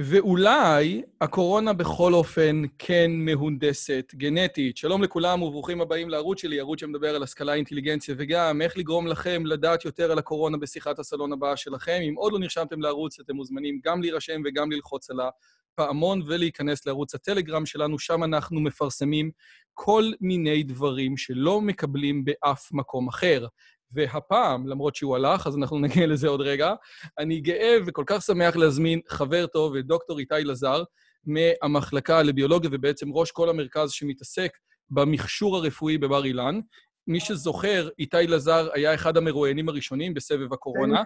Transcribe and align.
ואולי 0.00 1.02
הקורונה 1.20 1.72
בכל 1.72 2.14
אופן 2.14 2.62
כן 2.78 3.10
מהונדסת 3.14 4.12
גנטית. 4.14 4.76
שלום 4.76 5.02
לכולם 5.02 5.42
וברוכים 5.42 5.80
הבאים 5.80 6.08
לערוץ 6.08 6.40
שלי, 6.40 6.60
ערוץ 6.60 6.80
שמדבר 6.80 7.14
על 7.16 7.22
השכלה, 7.22 7.54
אינטליגנציה 7.54 8.14
וגם 8.18 8.62
איך 8.62 8.78
לגרום 8.78 9.06
לכם 9.06 9.46
לדעת 9.46 9.84
יותר 9.84 10.12
על 10.12 10.18
הקורונה 10.18 10.56
בשיחת 10.56 10.98
הסלון 10.98 11.32
הבאה 11.32 11.56
שלכם. 11.56 12.00
אם 12.08 12.14
עוד 12.16 12.32
לא 12.32 12.38
נרשמתם 12.38 12.80
לערוץ, 12.80 13.20
אתם 13.20 13.36
מוזמנים 13.36 13.80
גם 13.84 14.00
להירשם 14.00 14.42
וגם 14.44 14.72
ללחוץ 14.72 15.10
על 15.10 15.18
הפעמון 15.20 16.22
ולהיכנס 16.26 16.86
לערוץ 16.86 17.14
הטלגרם 17.14 17.66
שלנו, 17.66 17.98
שם 17.98 18.24
אנחנו 18.24 18.60
מפרסמים 18.60 19.30
כל 19.74 20.04
מיני 20.20 20.62
דברים 20.62 21.16
שלא 21.16 21.60
מקבלים 21.60 22.24
באף 22.24 22.72
מקום 22.72 23.08
אחר. 23.08 23.46
והפעם, 23.92 24.68
למרות 24.68 24.96
שהוא 24.96 25.16
הלך, 25.16 25.46
אז 25.46 25.56
אנחנו 25.56 25.78
נגיע 25.78 26.06
לזה 26.06 26.28
עוד 26.28 26.40
רגע, 26.40 26.74
אני 27.18 27.40
גאה 27.40 27.76
וכל 27.86 28.04
כך 28.06 28.22
שמח 28.22 28.56
להזמין 28.56 29.00
חבר 29.08 29.46
טוב, 29.46 29.76
את 29.76 29.86
דוקטור 29.86 30.18
איתי 30.18 30.34
לזר, 30.44 30.82
מהמחלקה 31.26 32.22
לביולוגיה, 32.22 32.70
ובעצם 32.72 33.12
ראש 33.12 33.30
כל 33.30 33.48
המרכז 33.48 33.90
שמתעסק 33.90 34.50
במכשור 34.90 35.56
הרפואי 35.56 35.98
בבר 35.98 36.24
אילן. 36.24 36.60
מי 37.08 37.20
שזוכר, 37.20 37.88
איתי 37.98 38.26
לזר 38.26 38.68
היה 38.74 38.94
אחד 38.94 39.16
המרואיינים 39.16 39.68
הראשונים 39.68 40.14
בסבב 40.14 40.52
הקורונה, 40.52 41.02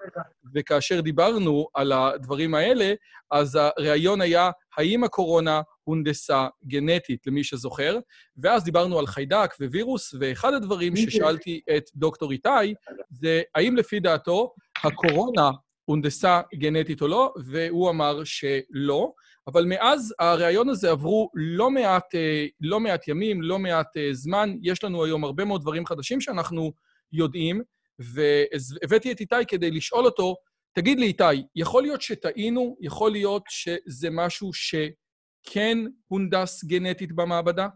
וכאשר 0.55 1.01
דיברנו 1.01 1.69
על 1.75 1.93
הדברים 1.93 2.55
האלה, 2.55 2.95
אז 3.31 3.59
הראיון 3.61 4.21
היה, 4.21 4.51
האם 4.77 5.05
הקורונה 5.05 5.63
הונדסה 5.85 6.47
גנטית, 6.67 7.27
למי 7.27 7.45
שזוכר? 7.45 7.99
ואז 8.37 8.65
דיברנו 8.65 8.99
על 8.99 9.07
חיידק 9.07 9.55
ווירוס, 9.61 10.15
ואחד 10.21 10.55
הדברים 10.55 10.97
ששאלתי 10.97 11.61
את 11.77 11.85
דוקטור 11.95 12.33
איתי, 12.33 12.75
זה 13.11 13.43
האם 13.55 13.77
לפי 13.77 14.01
דעתו 14.01 14.55
הקורונה 14.85 15.51
הונדסה 15.85 16.41
גנטית 16.55 17.03
או 17.03 17.09
לא, 17.09 17.35
והוא 17.45 17.91
אמר 17.91 18.25
שלא. 18.25 19.13
אבל 19.47 19.65
מאז 19.65 20.15
הראיון 20.19 20.69
הזה 20.69 20.91
עברו 20.91 21.31
לא 21.35 21.71
מעט, 21.71 22.15
לא 22.61 22.81
מעט 22.81 23.09
ימים, 23.09 23.43
לא 23.43 23.59
מעט 23.59 23.89
זמן. 24.13 24.57
יש 24.63 24.85
לנו 24.85 25.05
היום 25.05 25.25
הרבה 25.25 25.45
מאוד 25.45 25.61
דברים 25.61 25.87
חדשים 25.87 26.21
שאנחנו 26.21 26.73
יודעים, 27.13 27.63
והבאתי 27.99 29.13
את 29.13 29.21
איתי 29.21 29.47
כדי 29.49 29.71
לשאול 29.71 30.05
אותו, 30.05 30.37
תגיד 30.75 30.99
לי, 30.99 31.07
איתי, 31.07 31.25
יכול 31.57 31.83
להיות 31.83 32.03
שטעינו? 32.03 32.77
יכול 32.81 33.11
להיות 33.13 33.43
שזה 33.49 34.09
משהו 34.11 34.51
שכן 34.53 35.79
הונדס 36.09 36.65
גנטית 36.65 37.13
במעבדה? 37.13 37.69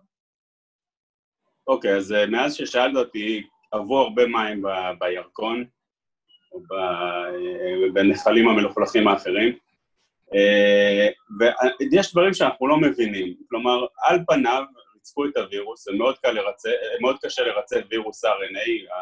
אוקיי, 1.67 1.95
okay, 1.95 1.97
אז 1.97 2.15
מאז 2.29 2.55
ששאלת 2.55 2.97
אותי, 2.97 3.43
עברו 3.73 3.99
הרבה 3.99 4.27
מים 4.27 4.63
ב- 4.63 4.99
בירקון, 5.01 5.65
או 6.53 6.61
ב- 6.61 7.95
בנחלים 7.95 8.49
המלוכלכים 8.49 9.09
האחרים. 9.09 9.59
אה, 10.35 11.09
ויש 11.39 12.13
דברים 12.13 12.35
שאנחנו 12.35 12.69
לא 12.69 12.77
מבינים, 12.81 13.35
כלומר, 13.49 13.87
על 14.03 14.19
פניו 14.27 14.63
ריצפו 14.95 15.25
את 15.25 15.37
הווירוס, 15.37 15.85
זה 15.85 15.93
מאוד, 15.93 16.15
לרצה, 16.25 16.71
מאוד 17.01 17.17
קשה 17.23 17.43
לרצף 17.43 17.81
וירוס 17.91 18.25
RNA, 18.25 18.95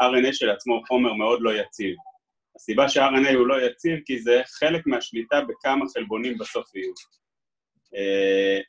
ה-RNA 0.00 0.32
שלעצמו 0.32 0.74
הוא 0.74 0.86
חומר 0.86 1.12
מאוד 1.12 1.38
לא 1.42 1.50
יציב. 1.54 1.96
הסיבה 2.56 2.88
שה-RNA 2.88 3.34
הוא 3.34 3.46
לא 3.46 3.62
יציב 3.62 3.98
כי 4.06 4.18
זה 4.18 4.42
חלק 4.46 4.86
מהשליטה 4.86 5.40
בכמה 5.40 5.84
חלבונים 5.94 6.38
בסוף 6.38 6.74
יהיו. 6.74 6.92
אה, 7.94 8.60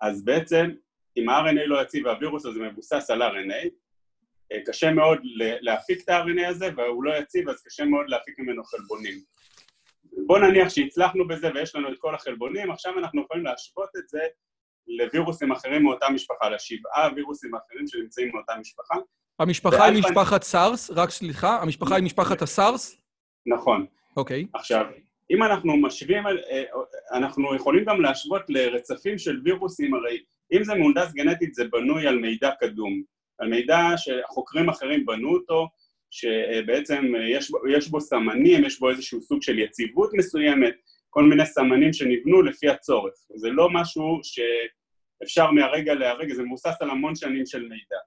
אז 0.00 0.24
בעצם, 0.24 0.70
אם 1.16 1.28
ה-RNA 1.28 1.66
לא 1.66 1.82
יציב 1.82 2.06
והווירוס 2.06 2.46
הזה 2.46 2.60
מבוסס 2.60 3.10
על 3.10 3.22
RNA, 3.22 3.68
אה, 4.52 4.58
קשה 4.66 4.90
מאוד 4.90 5.18
להפיק 5.60 6.04
את 6.04 6.08
ה-RNA 6.08 6.46
הזה, 6.46 6.68
והוא 6.76 7.04
לא 7.04 7.16
יציב, 7.16 7.48
אז 7.48 7.62
קשה 7.62 7.84
מאוד 7.84 8.08
להפיק 8.08 8.38
ממנו 8.38 8.64
חלבונים. 8.64 9.20
בוא 10.26 10.38
נניח 10.38 10.68
שהצלחנו 10.68 11.28
בזה 11.28 11.50
ויש 11.54 11.74
לנו 11.74 11.92
את 11.92 11.98
כל 11.98 12.14
החלבונים, 12.14 12.70
עכשיו 12.70 12.98
אנחנו 12.98 13.22
יכולים 13.22 13.44
להשוות 13.44 13.88
את 13.98 14.08
זה 14.08 14.20
לווירוסים 14.86 15.52
אחרים 15.52 15.82
מאותה 15.82 16.06
משפחה, 16.10 16.48
לשבעה 16.48 17.08
וירוסים 17.16 17.54
אחרים 17.54 17.86
שנמצאים 17.86 18.30
מאותה 18.34 18.52
משפחה. 18.60 18.94
המשפחה 19.38 19.84
היא 19.84 19.98
משפחת 19.98 20.42
סארס, 20.42 20.90
רק 20.90 21.10
סליחה, 21.10 21.62
המשפחה 21.62 21.96
היא 21.96 22.04
משפחת 22.04 22.42
הסארס? 22.42 22.96
נכון. 23.46 23.86
אוקיי. 24.16 24.46
עכשיו, 24.54 24.86
אם 25.30 25.42
אנחנו 25.42 25.76
משווים, 25.76 26.26
אה, 26.26 26.64
אנחנו 27.12 27.54
יכולים 27.56 27.84
גם 27.84 28.00
להשוות 28.00 28.42
לרצפים 28.48 29.18
של 29.18 29.40
וירוסים, 29.44 29.94
הרי 29.94 30.22
אם 30.52 30.64
זה 30.64 30.74
מהונדס 30.74 31.12
גנטית 31.12 31.54
זה 31.54 31.64
בנוי 31.64 32.06
על 32.06 32.18
מידע 32.18 32.50
קדום, 32.60 33.02
על 33.38 33.48
מידע 33.48 33.78
שחוקרים 33.96 34.68
אחרים 34.68 35.06
בנו 35.06 35.34
אותו, 35.34 35.68
שבעצם 36.10 37.12
יש, 37.28 37.52
יש 37.70 37.88
בו 37.88 38.00
סמנים, 38.00 38.64
יש 38.64 38.80
בו 38.80 38.90
איזשהו 38.90 39.20
סוג 39.20 39.42
של 39.42 39.58
יציבות 39.58 40.10
מסוימת, 40.14 40.74
כל 41.10 41.24
מיני 41.24 41.46
סמנים 41.46 41.92
שנבנו 41.92 42.42
לפי 42.42 42.68
הצורך. 42.68 43.14
זה 43.36 43.50
לא 43.50 43.68
משהו 43.72 44.20
שאפשר 44.22 45.50
מהרגע 45.50 45.94
להרגע, 45.94 46.34
זה 46.34 46.42
מבוסס 46.42 46.74
על 46.80 46.90
המון 46.90 47.16
שנים 47.16 47.46
של 47.46 47.62
מידע. 47.62 47.98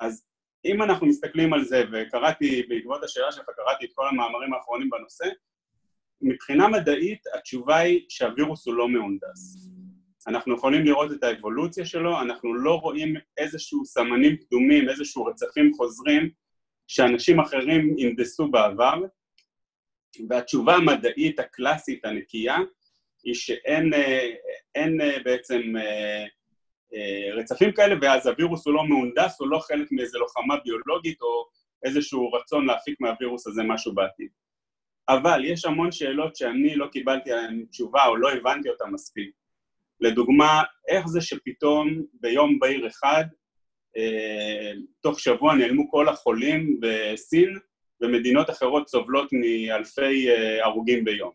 אז 0.00 0.26
אם 0.64 0.82
אנחנו 0.82 1.06
מסתכלים 1.06 1.52
על 1.52 1.64
זה, 1.64 1.84
וקראתי, 1.92 2.62
בעקבות 2.68 3.04
השאלה 3.04 3.32
שלך, 3.32 3.44
קראתי 3.56 3.84
את 3.84 3.90
כל 3.94 4.08
המאמרים 4.08 4.54
האחרונים 4.54 4.90
בנושא, 4.90 5.24
מבחינה 6.22 6.68
מדעית 6.68 7.20
התשובה 7.34 7.76
היא 7.76 8.04
שהווירוס 8.08 8.66
הוא 8.66 8.74
לא 8.74 8.88
מהונדס. 8.88 9.68
אנחנו 10.26 10.54
יכולים 10.54 10.84
לראות 10.84 11.12
את 11.12 11.22
האבולוציה 11.24 11.86
שלו, 11.86 12.20
אנחנו 12.20 12.54
לא 12.54 12.74
רואים 12.74 13.14
איזשהו 13.38 13.84
סמנים 13.84 14.36
קדומים, 14.36 14.88
איזשהו 14.88 15.24
רצפים 15.24 15.72
חוזרים 15.74 16.30
שאנשים 16.92 17.40
אחרים 17.40 17.96
הנדסו 17.98 18.48
בעבר, 18.48 18.94
והתשובה 20.28 20.74
המדעית 20.74 21.38
הקלאסית 21.38 22.04
הנקייה 22.04 22.56
היא 23.24 23.34
שאין 23.34 23.90
אין 24.74 24.98
בעצם 25.24 25.62
רצפים 27.36 27.72
כאלה, 27.72 27.94
ואז 28.02 28.26
הווירוס 28.26 28.66
הוא 28.66 28.74
לא 28.74 28.84
מהונדס, 28.88 29.40
הוא 29.40 29.48
לא 29.48 29.58
חלק 29.58 29.92
מאיזו 29.92 30.18
לוחמה 30.18 30.56
ביולוגית 30.64 31.22
או 31.22 31.46
איזשהו 31.84 32.32
רצון 32.32 32.66
להפיק 32.66 33.00
מהווירוס 33.00 33.46
הזה 33.46 33.62
משהו 33.62 33.94
בעתיד. 33.94 34.28
אבל 35.08 35.44
יש 35.44 35.64
המון 35.64 35.92
שאלות 35.92 36.36
שאני 36.36 36.74
לא 36.74 36.86
קיבלתי 36.86 37.32
עליהן 37.32 37.64
תשובה 37.70 38.06
או 38.06 38.16
לא 38.16 38.32
הבנתי 38.32 38.68
אותן 38.68 38.90
מספיק. 38.90 39.30
לדוגמה, 40.00 40.62
איך 40.88 41.06
זה 41.06 41.20
שפתאום 41.20 42.02
ביום 42.12 42.58
בהיר 42.58 42.86
אחד 42.86 43.24
אה, 43.24 43.39
תוך 45.00 45.20
שבוע 45.20 45.54
נעלמו 45.54 45.90
כל 45.90 46.08
החולים 46.08 46.80
בסין, 46.80 47.58
ומדינות 48.00 48.50
אחרות 48.50 48.88
סובלות 48.88 49.28
מאלפי 49.32 50.30
אה, 50.30 50.64
הרוגים 50.64 51.04
ביום. 51.04 51.32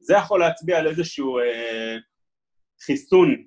זה 0.00 0.14
יכול 0.14 0.40
להצביע 0.40 0.78
על 0.78 0.86
איזשהו 0.86 1.38
אה, 1.38 1.96
חיסון 2.80 3.44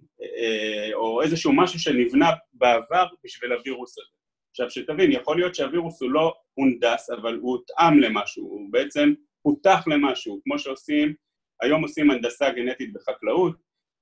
או 0.94 1.22
איזשהו 1.22 1.54
משהו 1.54 1.80
שנבנה 1.80 2.32
בעבר 2.54 3.06
בשביל 3.24 3.52
הווירוס 3.52 3.98
הזה. 3.98 4.08
עכשיו, 4.52 4.70
שתבין, 4.70 5.12
יכול 5.12 5.38
להיות 5.38 5.56
שהווירוס 5.56 6.02
הוא 6.02 6.12
לא 6.12 6.34
הונדס, 6.54 7.10
אבל 7.10 7.36
הוא 7.36 7.52
הותאם 7.52 8.00
למשהו, 8.00 8.44
הוא 8.44 8.72
בעצם 8.72 9.14
פותח 9.44 9.84
למשהו, 9.88 10.42
כמו 10.44 10.60
שעושים, 10.60 11.14
היום 11.62 11.84
עושים 11.84 12.12
הנדסה 12.12 12.50
גנטית 12.50 12.94
בחקלאות, 12.94 13.56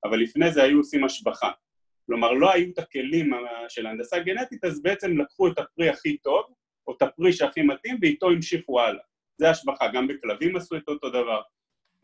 אבל 0.04 0.18
לפני 0.18 0.52
זה 0.52 0.62
היו 0.62 0.78
עושים 0.78 1.04
השבחה. 1.04 1.50
כלומר, 2.10 2.32
לא 2.32 2.52
היו 2.52 2.70
את 2.72 2.78
הכלים 2.78 3.30
של 3.68 3.86
ההנדסה 3.86 4.16
הגנטית, 4.16 4.64
אז 4.64 4.82
בעצם 4.82 5.18
לקחו 5.18 5.48
את 5.48 5.58
הפרי 5.58 5.88
הכי 5.88 6.16
טוב, 6.16 6.44
או 6.86 6.96
את 6.96 7.02
הפרי 7.02 7.32
שהכי 7.32 7.62
מתאים, 7.62 7.98
ואיתו 8.02 8.30
המשיכו 8.30 8.80
הלאה. 8.80 9.02
זה 9.38 9.50
השבחה, 9.50 9.88
גם 9.92 10.08
בכלבים 10.08 10.56
עשו 10.56 10.76
את 10.76 10.88
אותו 10.88 11.10
דבר. 11.10 11.42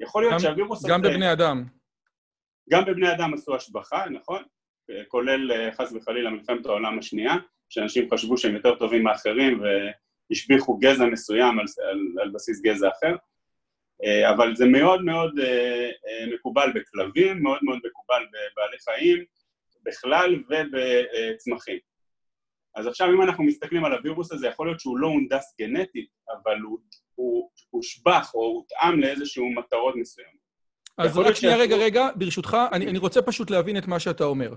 יכול 0.01 0.23
להיות 0.23 0.41
שהווירוס 0.41 0.79
הזה... 0.79 0.89
גם 0.93 1.03
בבני 1.03 1.33
אדם. 1.33 1.65
גם 2.71 2.85
בבני 2.85 3.13
אדם 3.13 3.35
עשו 3.35 3.57
השבחה, 3.57 4.05
נכון? 4.11 4.43
כולל 5.09 5.53
אה, 5.53 5.73
חס 5.73 5.93
וחלילה 5.93 6.31
מלחמת 6.31 6.67
העולם 6.67 6.99
השנייה, 6.99 7.35
שאנשים 7.69 8.09
חשבו 8.15 8.39
שהם 8.39 8.55
יותר 8.55 8.75
טובים 8.75 9.03
מאחרים 9.03 9.61
והשביחו 9.61 10.79
גזע 10.79 11.05
מסוים 11.05 11.59
על, 11.59 11.67
על, 11.91 11.99
על 12.23 12.31
בסיס 12.35 12.63
גזע 12.63 12.89
אחר. 12.89 13.17
אה, 14.05 14.31
אבל 14.31 14.57
זה 14.57 14.67
מאוד 14.67 15.05
מאוד 15.05 15.39
אה, 15.39 15.91
מקובל 16.35 16.73
בכלבים, 16.75 17.43
מאוד 17.43 17.59
מאוד 17.63 17.79
מקובל 17.79 18.23
בבעלי 18.27 18.79
חיים, 18.85 19.25
בכלל 19.87 20.43
ובצמחים. 20.49 21.79
אז 22.77 22.87
עכשיו 22.87 23.09
אם 23.09 23.23
אנחנו 23.23 23.45
מסתכלים 23.45 23.85
על 23.85 23.93
הווירוס 23.93 24.33
הזה, 24.33 24.47
יכול 24.47 24.67
להיות 24.67 24.81
שהוא 24.81 24.99
לא 24.99 25.07
הונדס 25.07 25.55
גנטית, 25.61 26.09
אבל 26.31 26.57
הוא 27.15 27.51
הושבח 27.71 28.35
או 28.35 28.41
הותאם 28.41 29.01
לאיזשהו 29.01 29.51
מטרות 29.51 29.95
מסוימות. 29.97 30.47
אז 30.99 31.19
רק 31.19 31.35
שנייה, 31.35 31.57
רגע, 31.57 31.77
רגע, 31.77 32.09
ברשותך, 32.17 32.57
אני, 32.73 32.87
אני 32.87 32.99
רוצה 32.99 33.23
פשוט 33.23 33.51
להבין 33.51 33.77
את 33.77 33.87
מה 33.87 34.01
שאתה 34.01 34.25
אומר. 34.25 34.55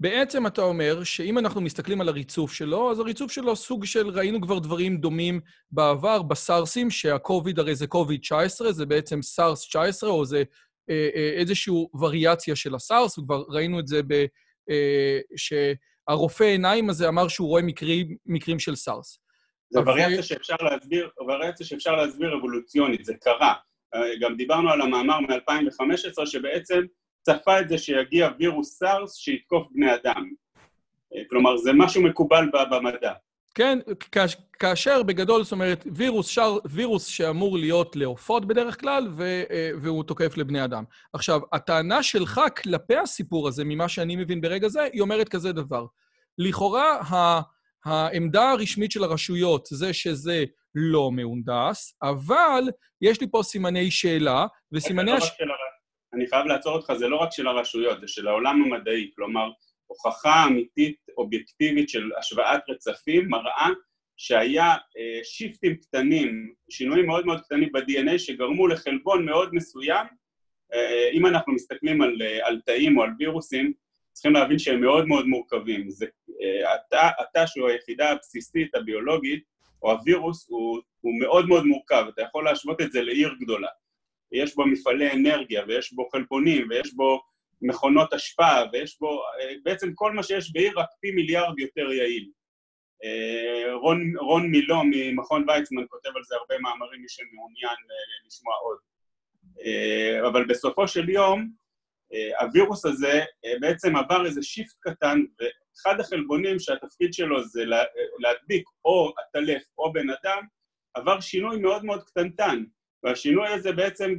בעצם 0.00 0.46
אתה 0.46 0.62
אומר 0.62 1.04
שאם 1.04 1.38
אנחנו 1.38 1.60
מסתכלים 1.60 2.00
על 2.00 2.08
הריצוף 2.08 2.52
שלו, 2.52 2.90
אז 2.90 2.98
הריצוף 2.98 3.32
שלו 3.32 3.56
סוג 3.56 3.84
של, 3.84 4.08
ראינו 4.08 4.40
כבר 4.40 4.58
דברים 4.58 4.96
דומים 4.96 5.40
בעבר 5.70 6.22
בסארסים, 6.22 6.90
שהקוביד 6.90 7.58
הרי 7.58 7.74
זה 7.74 7.86
קוביד 7.86 8.20
19, 8.20 8.72
זה 8.72 8.86
בעצם 8.86 9.22
סארס 9.22 9.68
19, 9.68 10.10
או 10.10 10.24
זה 10.24 10.42
אה, 10.90 11.08
אה, 11.16 11.32
איזושהי 11.40 11.74
וריאציה 11.94 12.56
של 12.56 12.74
הסארס, 12.74 13.18
וכבר 13.18 13.44
ראינו 13.48 13.80
את 13.80 13.86
זה 13.86 14.00
ב... 14.06 14.26
אה, 14.70 15.18
שהרופא 15.36 16.44
עיניים 16.44 16.90
הזה 16.90 17.08
אמר 17.08 17.28
שהוא 17.28 17.48
רואה 17.48 17.62
מקרים, 17.62 18.16
מקרים 18.26 18.58
של 18.58 18.76
סארס. 18.76 19.20
זה 19.70 19.80
וריאציה 19.80 20.22
שאפשר 20.22 20.56
להסביר, 20.60 21.10
וריאציה 21.20 21.66
שאפשר 21.66 21.96
להסביר 21.96 22.36
אבולוציונית, 22.38 23.04
זה 23.04 23.14
קרה. 23.14 23.54
גם 24.20 24.36
דיברנו 24.36 24.70
על 24.70 24.80
המאמר 24.80 25.20
מ-2015 25.20 26.26
שבעצם 26.26 26.80
צפה 27.22 27.60
את 27.60 27.68
זה 27.68 27.78
שיגיע 27.78 28.28
וירוס 28.38 28.78
סארס 28.78 29.16
שיתקוף 29.16 29.66
בני 29.70 29.94
אדם. 29.94 30.30
כלומר, 31.30 31.56
זה 31.56 31.72
משהו 31.72 32.02
מקובל 32.02 32.44
במדע. 32.70 33.12
כן, 33.54 33.78
כאשר 34.58 35.02
בגדול, 35.02 35.42
זאת 35.42 35.52
אומרת, 35.52 35.86
וירוס, 35.94 36.28
שר, 36.28 36.56
וירוס 36.64 37.06
שאמור 37.06 37.58
להיות 37.58 37.96
לעופות 37.96 38.44
בדרך 38.44 38.80
כלל, 38.80 39.08
ו, 39.16 39.42
והוא 39.82 40.04
תוקף 40.04 40.36
לבני 40.36 40.64
אדם. 40.64 40.84
עכשיו, 41.12 41.40
הטענה 41.52 42.02
שלך 42.02 42.40
כלפי 42.62 42.96
הסיפור 42.96 43.48
הזה, 43.48 43.64
ממה 43.64 43.88
שאני 43.88 44.16
מבין 44.16 44.40
ברגע 44.40 44.68
זה, 44.68 44.82
היא 44.92 45.00
אומרת 45.00 45.28
כזה 45.28 45.52
דבר. 45.52 45.86
לכאורה, 46.38 47.00
העמדה 47.84 48.50
הרשמית 48.50 48.92
של 48.92 49.04
הרשויות 49.04 49.66
זה 49.66 49.92
שזה 49.92 50.44
לא 50.74 51.10
מהונדס, 51.12 51.98
אבל 52.02 52.64
יש 53.02 53.20
לי 53.20 53.26
פה 53.30 53.42
סימני 53.42 53.90
שאלה, 53.90 54.46
וסימני... 54.72 55.12
הש... 55.12 55.30
לא 55.40 55.54
אני 56.14 56.26
חייב 56.26 56.46
לעצור 56.46 56.72
אותך, 56.72 56.92
זה 56.92 57.08
לא 57.08 57.16
רק 57.16 57.32
של 57.32 57.46
הרשויות, 57.46 58.00
זה 58.00 58.08
של 58.08 58.28
העולם 58.28 58.62
המדעי. 58.62 59.10
כלומר, 59.16 59.50
הוכחה 59.88 60.44
אמיתית, 60.46 60.96
אובייקטיבית 61.18 61.88
של 61.88 62.10
השוואת 62.18 62.60
רצפים, 62.68 63.28
מראה 63.28 63.68
שהיה 64.16 64.70
אה, 64.70 65.20
שיפטים 65.24 65.76
קטנים, 65.76 66.52
שינויים 66.70 67.06
מאוד 67.06 67.26
מאוד 67.26 67.40
קטנים 67.40 67.72
ב-DNA 67.72 68.18
שגרמו 68.18 68.68
לחלבון 68.68 69.24
מאוד 69.24 69.54
מסוים. 69.54 70.06
אה, 70.74 71.10
אם 71.12 71.26
אנחנו 71.26 71.52
מסתכלים 71.52 72.02
על, 72.02 72.22
אה, 72.22 72.46
על 72.46 72.60
תאים 72.66 72.98
או 72.98 73.02
על 73.02 73.10
וירוסים, 73.18 73.72
צריכים 74.12 74.32
להבין 74.32 74.58
שהם 74.58 74.80
מאוד 74.80 75.06
מאוד 75.06 75.26
מורכבים. 75.26 75.90
זה, 75.90 76.06
התא, 76.74 77.08
התא 77.18 77.46
שהוא 77.46 77.68
היחידה 77.68 78.10
הבסיסית 78.10 78.74
הביולוגית, 78.74 79.42
או 79.82 79.92
הווירוס, 79.92 80.46
הוא, 80.48 80.80
הוא 81.00 81.20
מאוד 81.20 81.48
מאוד 81.48 81.66
מורכב. 81.66 82.04
אתה 82.08 82.22
יכול 82.22 82.44
להשוות 82.44 82.80
את 82.80 82.92
זה 82.92 83.02
לעיר 83.02 83.34
גדולה. 83.40 83.68
יש 84.32 84.54
בו 84.54 84.66
מפעלי 84.66 85.12
אנרגיה, 85.12 85.64
ויש 85.68 85.92
בו 85.92 86.08
חלבונים, 86.12 86.66
ויש 86.70 86.94
בו 86.94 87.20
מכונות 87.62 88.12
השפעה, 88.12 88.64
ויש 88.72 88.98
בו 89.00 89.22
אה, 89.40 89.54
בעצם 89.62 89.92
כל 89.94 90.12
מה 90.12 90.22
שיש 90.22 90.52
בעיר, 90.52 90.80
רק 90.80 90.88
פי 91.00 91.10
מיליארד 91.10 91.58
יותר 91.58 91.92
יעיל. 91.92 92.30
אה, 93.04 93.74
רון, 93.74 94.12
רון 94.16 94.50
מילו 94.50 94.82
ממכון 94.90 95.44
ויצמן 95.48 95.82
כותב 95.88 96.10
על 96.16 96.22
זה 96.24 96.36
הרבה 96.36 96.58
מאמרים, 96.58 97.00
מי 97.00 97.08
שמעוניין 97.08 97.76
לשמוע 98.26 98.54
עוד. 98.54 98.78
אבל 100.28 100.44
בסופו 100.44 100.88
של 100.88 101.08
יום, 101.08 101.50
הווירוס 102.40 102.84
הזה 102.84 103.24
בעצם 103.60 103.96
עבר 103.96 104.26
איזה 104.26 104.42
שיפט 104.42 104.76
קטן, 104.80 105.20
ואחד 105.38 106.00
החלבונים 106.00 106.58
שהתפקיד 106.58 107.12
שלו 107.12 107.44
זה 107.44 107.64
להדביק 108.18 108.68
או 108.84 109.12
עטלף 109.18 109.62
או 109.78 109.92
בן 109.92 110.06
אדם, 110.10 110.42
עבר 110.94 111.20
שינוי 111.20 111.58
מאוד 111.58 111.84
מאוד 111.84 112.04
קטנטן. 112.04 112.64
והשינוי 113.02 113.48
הזה 113.48 113.72
בעצם, 113.72 114.14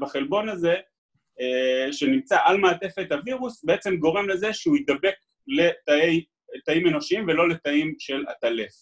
בחלבון 0.00 0.48
הזה, 0.48 0.74
שנמצא 1.92 2.38
על 2.44 2.56
מעטפת 2.56 3.12
הווירוס, 3.12 3.64
בעצם 3.64 3.96
גורם 3.96 4.28
לזה 4.28 4.52
שהוא 4.52 4.76
יידבק 4.76 5.14
לתאים 5.46 6.86
אנושיים 6.86 7.24
ולא 7.28 7.48
לתאים 7.48 7.94
של 7.98 8.24
עטלף. 8.28 8.72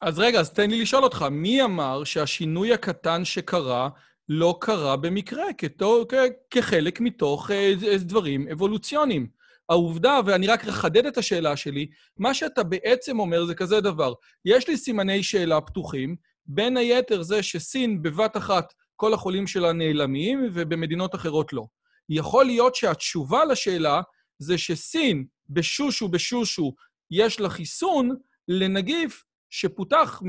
אז 0.00 0.18
רגע, 0.18 0.40
אז 0.40 0.52
תן 0.52 0.70
לי 0.70 0.82
לשאול 0.82 1.04
אותך, 1.04 1.26
מי 1.30 1.62
אמר 1.62 2.04
שהשינוי 2.04 2.72
הקטן 2.72 3.24
שקרה 3.24 3.88
לא 4.28 4.58
קרה 4.60 4.96
במקרה, 4.96 5.52
כתו, 5.58 6.04
כ, 6.08 6.14
כחלק 6.50 7.00
מתוך 7.00 7.50
אה, 7.50 7.72
דברים 7.98 8.48
אבולוציוניים. 8.48 9.38
העובדה, 9.68 10.20
ואני 10.26 10.46
רק 10.46 10.64
אחדד 10.64 11.06
את 11.06 11.18
השאלה 11.18 11.56
שלי, 11.56 11.86
מה 12.18 12.34
שאתה 12.34 12.62
בעצם 12.62 13.20
אומר 13.20 13.44
זה 13.44 13.54
כזה 13.54 13.80
דבר, 13.80 14.12
יש 14.44 14.68
לי 14.68 14.76
סימני 14.76 15.22
שאלה 15.22 15.60
פתוחים, 15.60 16.16
בין 16.46 16.76
היתר 16.76 17.22
זה 17.22 17.42
שסין 17.42 18.02
בבת 18.02 18.36
אחת 18.36 18.72
כל 18.96 19.14
החולים 19.14 19.46
שלה 19.46 19.72
נעלמים, 19.72 20.50
ובמדינות 20.54 21.14
אחרות 21.14 21.52
לא. 21.52 21.66
יכול 22.08 22.44
להיות 22.44 22.74
שהתשובה 22.74 23.44
לשאלה 23.44 24.00
זה 24.38 24.58
שסין, 24.58 25.26
בשושו 25.50 26.08
בשושו, 26.08 26.74
יש 27.10 27.40
לה 27.40 27.48
חיסון 27.48 28.16
לנגיף 28.48 29.24
שפותח, 29.50 30.22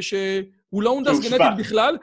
שהוא 0.00 0.82
לא 0.82 0.90
הונדס 0.90 1.18
גנטית 1.20 1.58
בכלל, 1.58 1.98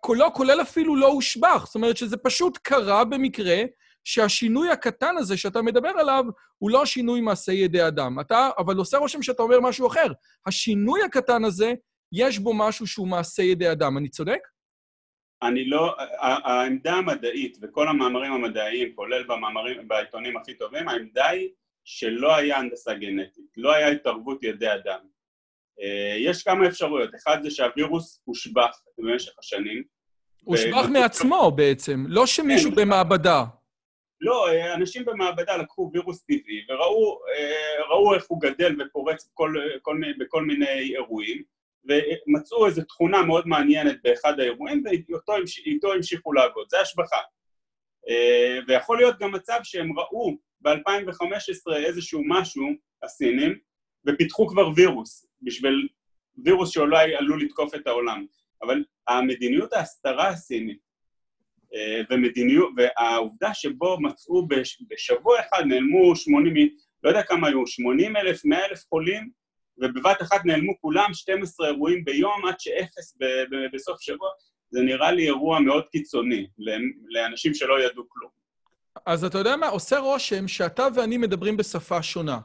קולו 0.00 0.34
כולל 0.34 0.62
אפילו 0.62 0.96
לא 0.96 1.06
הושבח. 1.06 1.66
זאת 1.66 1.74
אומרת 1.74 1.96
שזה 1.96 2.16
פשוט 2.16 2.58
קרה 2.62 3.04
במקרה 3.04 3.62
שהשינוי 4.04 4.70
הקטן 4.70 5.16
הזה 5.16 5.36
שאתה 5.36 5.62
מדבר 5.62 5.88
עליו 5.88 6.24
הוא 6.58 6.70
לא 6.70 6.86
שינוי 6.86 7.20
מעשה 7.20 7.52
ידי 7.52 7.86
אדם. 7.86 8.20
אתה, 8.20 8.50
אבל 8.58 8.76
עושה 8.76 8.98
רושם 8.98 9.22
שאתה 9.22 9.42
אומר 9.42 9.60
משהו 9.60 9.86
אחר. 9.86 10.06
השינוי 10.46 11.02
הקטן 11.02 11.44
הזה, 11.44 11.72
יש 12.12 12.38
בו 12.38 12.54
משהו 12.54 12.86
שהוא 12.86 13.08
מעשה 13.08 13.42
ידי 13.42 13.72
אדם. 13.72 13.98
אני 13.98 14.08
צודק? 14.08 14.38
אני 15.42 15.64
לא... 15.64 15.94
העמדה 16.18 16.94
המדעית 16.94 17.58
וכל 17.62 17.88
המאמרים 17.88 18.32
המדעיים, 18.32 18.92
כולל 18.94 19.22
במאמרים, 19.22 19.88
בעיתונים 19.88 20.36
הכי 20.36 20.54
טובים, 20.54 20.88
העמדה 20.88 21.28
היא 21.28 21.48
שלא 21.84 22.36
היה 22.36 22.58
הנדסה 22.58 22.94
גנטית, 22.94 23.44
לא 23.56 23.74
היה 23.74 23.88
התערבות 23.88 24.42
ידי 24.42 24.72
אדם. 24.74 25.00
אה, 25.80 26.16
יש 26.18 26.42
כמה 26.42 26.66
אפשרויות, 26.66 27.14
אחד 27.14 27.42
זה 27.42 27.50
שהווירוס 27.50 28.22
הושבח 28.24 28.80
במשך 28.98 29.32
השנים. 29.38 29.82
הושבח 30.44 30.84
ו... 30.88 30.92
מעצמו 30.92 31.50
בעצם, 31.50 32.04
לא 32.08 32.26
שמישהו 32.26 32.70
כן, 32.70 32.76
במעבדה. 32.76 33.44
לא, 34.20 34.48
אה, 34.48 34.74
אנשים 34.74 35.04
במעבדה 35.04 35.56
לקחו 35.56 35.90
וירוס 35.92 36.22
טבעי 36.22 36.66
וראו 36.68 37.20
אה, 38.08 38.14
איך 38.14 38.24
הוא 38.28 38.40
גדל 38.40 38.76
ופורץ 38.82 39.28
בכל, 39.32 39.54
כל, 39.82 40.00
בכל 40.18 40.44
מיני 40.44 40.94
אירועים, 40.94 41.42
ומצאו 41.84 42.66
איזו 42.66 42.82
תכונה 42.82 43.22
מאוד 43.22 43.46
מעניינת 43.46 43.96
באחד 44.02 44.40
האירועים, 44.40 44.82
ואיתו 44.84 45.92
המשיכו 45.92 46.32
לעבוד, 46.32 46.66
זה 46.70 46.80
השבחה. 46.80 47.20
ויכול 48.68 48.96
להיות 48.96 49.18
גם 49.18 49.32
מצב 49.32 49.58
שהם 49.62 49.98
ראו 49.98 50.36
ב-2015 50.60 51.74
איזשהו 51.76 52.22
משהו, 52.26 52.66
הסינים, 53.02 53.58
ופיתחו 54.06 54.46
כבר 54.46 54.70
וירוס, 54.76 55.26
בשביל 55.42 55.88
וירוס 56.44 56.70
שאולי 56.70 57.16
עלול 57.16 57.42
לתקוף 57.42 57.74
את 57.74 57.86
העולם. 57.86 58.26
אבל 58.62 58.84
המדיניות 59.08 59.72
ההסתרה 59.72 60.28
הסינית 60.28 60.78
אה, 61.74 62.00
ומדיניות, 62.10 62.70
והעובדה 62.76 63.54
שבו 63.54 64.00
מצאו 64.00 64.48
בשבוע 64.88 65.40
אחד 65.40 65.62
נעלמו 65.66 66.16
80, 66.16 66.76
לא 67.02 67.08
יודע 67.08 67.22
כמה 67.22 67.48
היו, 67.48 67.66
80 67.66 68.16
אלף, 68.16 68.44
100 68.44 68.66
אלף 68.66 68.84
חולים, 68.88 69.30
ובבת 69.80 70.22
אחת 70.22 70.44
נעלמו 70.44 70.72
כולם 70.80 71.14
12 71.14 71.66
אירועים 71.66 72.04
ביום 72.04 72.46
עד 72.48 72.54
שאפס 72.58 73.18
בסוף 73.72 74.00
שבוע, 74.00 74.28
זה 74.70 74.80
נראה 74.80 75.12
לי 75.12 75.26
אירוע 75.26 75.60
מאוד 75.60 75.84
קיצוני 75.92 76.46
לאנשים 77.08 77.54
שלא 77.54 77.80
ידעו 77.80 78.04
כלום. 78.08 78.30
אז 79.06 79.24
אתה 79.24 79.38
יודע 79.38 79.56
מה? 79.56 79.68
עושה 79.68 79.98
רושם 79.98 80.48
שאתה 80.48 80.86
ואני 80.94 81.18
מדברים 81.18 81.56
בשפה 81.56 82.02
שונה. 82.02 82.38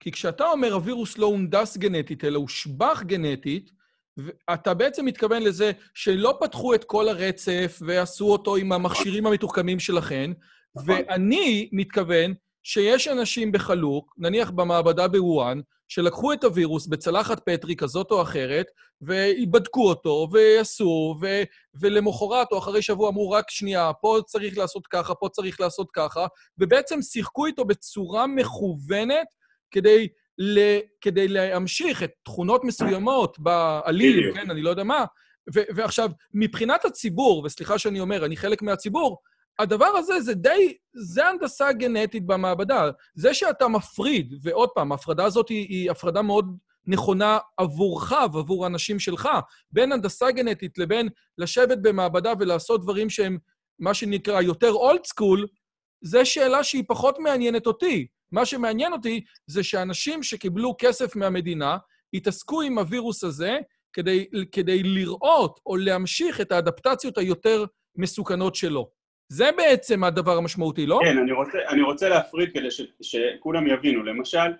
כי 0.00 0.12
כשאתה 0.12 0.46
אומר 0.46 0.72
הווירוס 0.72 1.18
לא 1.18 1.26
הונדס 1.26 1.76
גנטית, 1.76 2.24
אלא 2.24 2.38
הושבח 2.38 3.02
גנטית, 3.06 3.70
אתה 4.54 4.74
בעצם 4.74 5.04
מתכוון 5.04 5.42
לזה 5.42 5.72
שלא 5.94 6.38
פתחו 6.40 6.74
את 6.74 6.84
כל 6.84 7.08
הרצף 7.08 7.78
ועשו 7.86 8.32
אותו 8.32 8.56
עם 8.56 8.72
המכשירים 8.72 9.26
המתוחכמים 9.26 9.80
שלכם, 9.80 10.32
נכון. 10.74 10.88
ואני 10.88 11.68
מתכוון 11.72 12.34
שיש 12.62 13.08
אנשים 13.08 13.52
בחלוק, 13.52 14.14
נניח 14.18 14.50
במעבדה 14.50 15.08
בוואן, 15.08 15.60
שלקחו 15.88 16.32
את 16.32 16.44
הווירוס 16.44 16.86
בצלחת 16.86 17.40
פטרי 17.46 17.76
כזאת 17.76 18.10
או 18.10 18.22
אחרת, 18.22 18.66
ובדקו 19.00 19.88
אותו, 19.88 20.28
ועשו, 20.32 21.16
ו- 21.20 21.42
ולמחרת 21.80 22.52
או 22.52 22.58
אחרי 22.58 22.82
שבוע 22.82 23.08
אמרו, 23.08 23.30
רק 23.30 23.50
שנייה, 23.50 23.92
פה 24.00 24.18
צריך 24.26 24.58
לעשות 24.58 24.86
ככה, 24.86 25.14
פה 25.14 25.28
צריך 25.28 25.60
לעשות 25.60 25.88
ככה, 25.92 26.26
ובעצם 26.58 27.02
שיחקו 27.02 27.46
איתו 27.46 27.64
בצורה 27.64 28.26
מכוונת 28.26 29.26
כדי, 29.70 30.08
ל, 30.38 30.78
כדי 31.00 31.28
להמשיך 31.28 32.02
את 32.02 32.10
תכונות 32.22 32.64
מסוימות 32.64 33.38
בעליל, 33.38 34.34
כן, 34.34 34.50
אני 34.50 34.62
לא 34.62 34.70
יודע 34.70 34.84
מה. 34.84 35.04
ו, 35.54 35.60
ועכשיו, 35.76 36.10
מבחינת 36.34 36.84
הציבור, 36.84 37.42
וסליחה 37.44 37.78
שאני 37.78 38.00
אומר, 38.00 38.24
אני 38.24 38.36
חלק 38.36 38.62
מהציבור, 38.62 39.18
הדבר 39.58 39.86
הזה 39.86 40.20
זה 40.20 40.34
די, 40.34 40.76
זה 40.94 41.26
הנדסה 41.26 41.72
גנטית 41.72 42.26
במעבדה. 42.26 42.90
זה 43.14 43.34
שאתה 43.34 43.68
מפריד, 43.68 44.34
ועוד 44.42 44.68
פעם, 44.74 44.92
ההפרדה 44.92 45.24
הזאת 45.24 45.48
היא, 45.48 45.66
היא 45.68 45.90
הפרדה 45.90 46.22
מאוד 46.22 46.56
נכונה 46.86 47.38
עבורך 47.56 48.12
ועבור 48.32 48.64
האנשים 48.64 48.98
שלך, 48.98 49.28
בין 49.72 49.92
הנדסה 49.92 50.30
גנטית 50.30 50.78
לבין 50.78 51.08
לשבת 51.38 51.78
במעבדה 51.78 52.32
ולעשות 52.38 52.82
דברים 52.82 53.10
שהם 53.10 53.38
מה 53.78 53.94
שנקרא 53.94 54.42
יותר 54.42 54.72
אולד 54.72 55.06
סקול, 55.06 55.46
זו 56.02 56.20
שאלה 56.24 56.64
שהיא 56.64 56.84
פחות 56.88 57.18
מעניינת 57.18 57.66
אותי. 57.66 58.06
מה 58.32 58.46
שמעניין 58.46 58.92
אותי 58.92 59.24
זה 59.46 59.62
שאנשים 59.62 60.22
שקיבלו 60.22 60.74
כסף 60.78 61.16
מהמדינה 61.16 61.76
התעסקו 62.14 62.62
עם 62.62 62.78
הווירוס 62.78 63.24
הזה 63.24 63.58
כדי, 63.92 64.26
כדי 64.52 64.82
לראות 64.82 65.60
או 65.66 65.76
להמשיך 65.76 66.40
את 66.40 66.52
האדפטציות 66.52 67.18
היותר 67.18 67.64
מסוכנות 67.96 68.54
שלו. 68.54 68.97
זה 69.28 69.50
בעצם 69.56 70.04
הדבר 70.04 70.36
המשמעותי, 70.36 70.86
לא? 70.86 71.00
כן, 71.04 71.18
אני 71.18 71.32
רוצה, 71.32 71.58
אני 71.68 71.82
רוצה 71.82 72.08
להפריד 72.08 72.52
כדי 72.52 72.70
ש, 72.70 72.80
שכולם 73.02 73.66
יבינו. 73.66 74.02
למשל, 74.02 74.52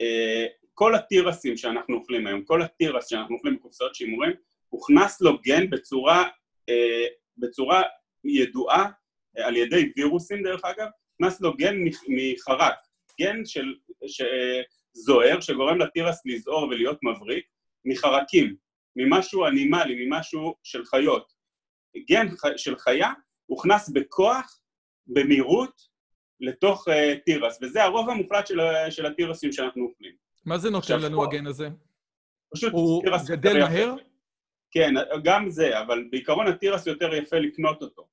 אה, 0.00 0.46
כל 0.74 0.94
התירסים 0.94 1.56
שאנחנו 1.56 1.96
אוכלים 1.96 2.26
היום, 2.26 2.44
כל 2.44 2.62
התירס 2.62 3.08
שאנחנו 3.08 3.36
אוכלים 3.36 3.56
בקופסאות 3.56 3.94
שימורים, 3.94 4.32
הוכנס 4.68 5.20
לו 5.20 5.38
גן 5.38 5.70
בצורה 5.70 6.28
אה, 6.68 7.06
בצורה 7.38 7.82
ידועה 8.24 8.90
על 9.36 9.56
ידי 9.56 9.92
וירוסים 9.96 10.42
דרך 10.42 10.64
אגב, 10.64 10.86
נכנס 11.20 11.40
לו 11.40 11.56
גן 11.56 11.76
מחרק, 12.08 12.74
גן 13.20 13.44
של, 13.44 13.74
זוהר 14.94 15.40
שגורם 15.40 15.78
לתירס 15.78 16.22
לזעור 16.26 16.62
ולהיות 16.62 16.98
מבריק, 17.02 17.44
מחרקים, 17.84 18.56
ממשהו 18.96 19.46
אנימלי, 19.46 20.06
ממשהו 20.06 20.54
של 20.62 20.84
חיות. 20.84 21.32
גן 22.08 22.26
של 22.56 22.78
חיה 22.78 23.12
הוכנס 23.52 23.88
בכוח, 23.88 24.60
במהירות, 25.06 25.92
לתוך 26.40 26.88
uh, 26.88 26.92
תירס, 27.24 27.58
וזה 27.62 27.84
הרוב 27.84 28.10
המוחלט 28.10 28.46
של, 28.46 28.60
של 28.90 29.06
התירסים 29.06 29.52
שאנחנו 29.52 29.84
אוכלים. 29.84 30.12
מה 30.44 30.58
זה 30.58 30.70
נותן 30.70 31.00
לנו 31.00 31.18
פה, 31.18 31.24
הגן 31.24 31.46
הזה? 31.46 31.68
פשוט 32.54 32.72
הוא 32.72 33.02
גדל 33.28 33.58
מהר? 33.58 33.94
כן, 34.70 34.94
גם 35.24 35.50
זה, 35.50 35.80
אבל 35.80 36.04
בעיקרון 36.10 36.46
התירס 36.46 36.86
יותר 36.86 37.14
יפה 37.14 37.38
לקנות 37.38 37.82
אותו. 37.82 38.08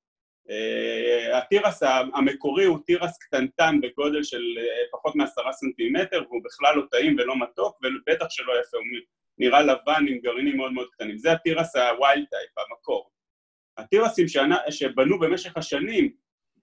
Uh, 0.48 1.36
התירס 1.36 1.82
המקורי 2.14 2.64
הוא 2.64 2.78
תירס 2.86 3.18
קטנטן 3.18 3.80
בגודל 3.82 4.22
של 4.22 4.42
uh, 4.56 4.92
פחות 4.92 5.16
מעשרה 5.16 5.52
סנטימטר, 5.52 6.22
והוא 6.28 6.40
בכלל 6.44 6.76
לא 6.76 6.82
טעים 6.90 7.16
ולא 7.18 7.34
מתוק, 7.38 7.78
ובטח 7.82 8.26
שלא 8.30 8.52
יפה, 8.60 8.76
הוא 8.76 8.86
נראה 9.38 9.62
לבן 9.62 10.04
עם 10.08 10.18
גרעינים 10.18 10.56
מאוד 10.56 10.72
מאוד 10.72 10.88
קטנים. 10.92 11.18
זה 11.18 11.32
התירס 11.32 11.76
ה 11.76 11.86
wild 11.86 12.24
type, 12.30 12.58
המקור. 12.58 13.10
התירסים 13.78 14.26
שבנו 14.70 15.18
במשך 15.18 15.56
השנים, 15.56 16.12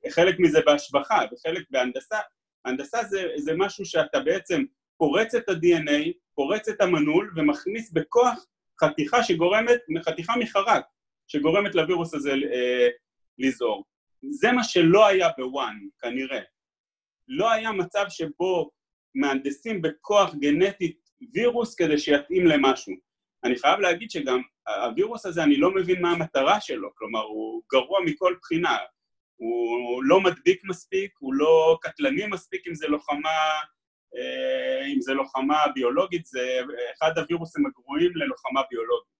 חלק 0.09 0.35
מזה 0.39 0.61
בהשבחה 0.65 1.19
וחלק 1.33 1.63
בהנדסה, 1.69 2.17
הנדסה 2.65 3.03
זה, 3.03 3.27
זה 3.37 3.53
משהו 3.57 3.85
שאתה 3.85 4.19
בעצם 4.19 4.63
פורץ 4.97 5.35
את 5.35 5.49
ה-DNA, 5.49 6.11
פורץ 6.35 6.69
את 6.69 6.81
המנעול 6.81 7.33
ומכניס 7.35 7.91
בכוח 7.91 8.45
חתיכה 8.81 9.23
שגורמת, 9.23 9.79
חתיכה 10.05 10.33
מחרק, 10.39 10.85
שגורמת 11.27 11.75
לווירוס 11.75 12.13
הזה 12.13 12.31
אה, 12.31 12.87
לזעור. 13.37 13.85
זה 14.29 14.51
מה 14.51 14.63
שלא 14.63 15.07
היה 15.07 15.29
בוואן, 15.37 15.75
כנראה. 15.99 16.41
לא 17.27 17.51
היה 17.51 17.71
מצב 17.71 18.05
שבו 18.09 18.71
מהנדסים 19.15 19.81
בכוח 19.81 20.35
גנטית 20.35 21.09
וירוס 21.33 21.75
כדי 21.75 21.97
שיתאים 21.97 22.47
למשהו. 22.47 22.93
אני 23.43 23.55
חייב 23.55 23.79
להגיד 23.79 24.11
שגם 24.11 24.41
הווירוס 24.67 25.25
הזה, 25.25 25.43
אני 25.43 25.57
לא 25.57 25.75
מבין 25.75 26.01
מה 26.01 26.11
המטרה 26.11 26.61
שלו, 26.61 26.89
כלומר, 26.95 27.21
הוא 27.21 27.61
גרוע 27.71 27.99
מכל 28.05 28.35
בחינה. 28.41 28.77
הוא 29.35 30.03
לא 30.03 30.21
מדביק 30.21 30.61
מספיק, 30.63 31.11
הוא 31.19 31.33
לא 31.33 31.77
קטלני 31.81 32.27
מספיק 32.27 32.67
אם 32.67 32.75
זה 32.75 32.87
לוחמה, 32.87 33.29
אה, 34.17 34.85
אם 34.85 35.01
זה 35.01 35.13
לוחמה 35.13 35.65
ביולוגית, 35.75 36.25
זה 36.25 36.59
אחד 36.97 37.17
הווירוסים 37.17 37.65
הגרועים 37.65 38.11
ללוחמה 38.15 38.61
ביולוגית. 38.71 39.17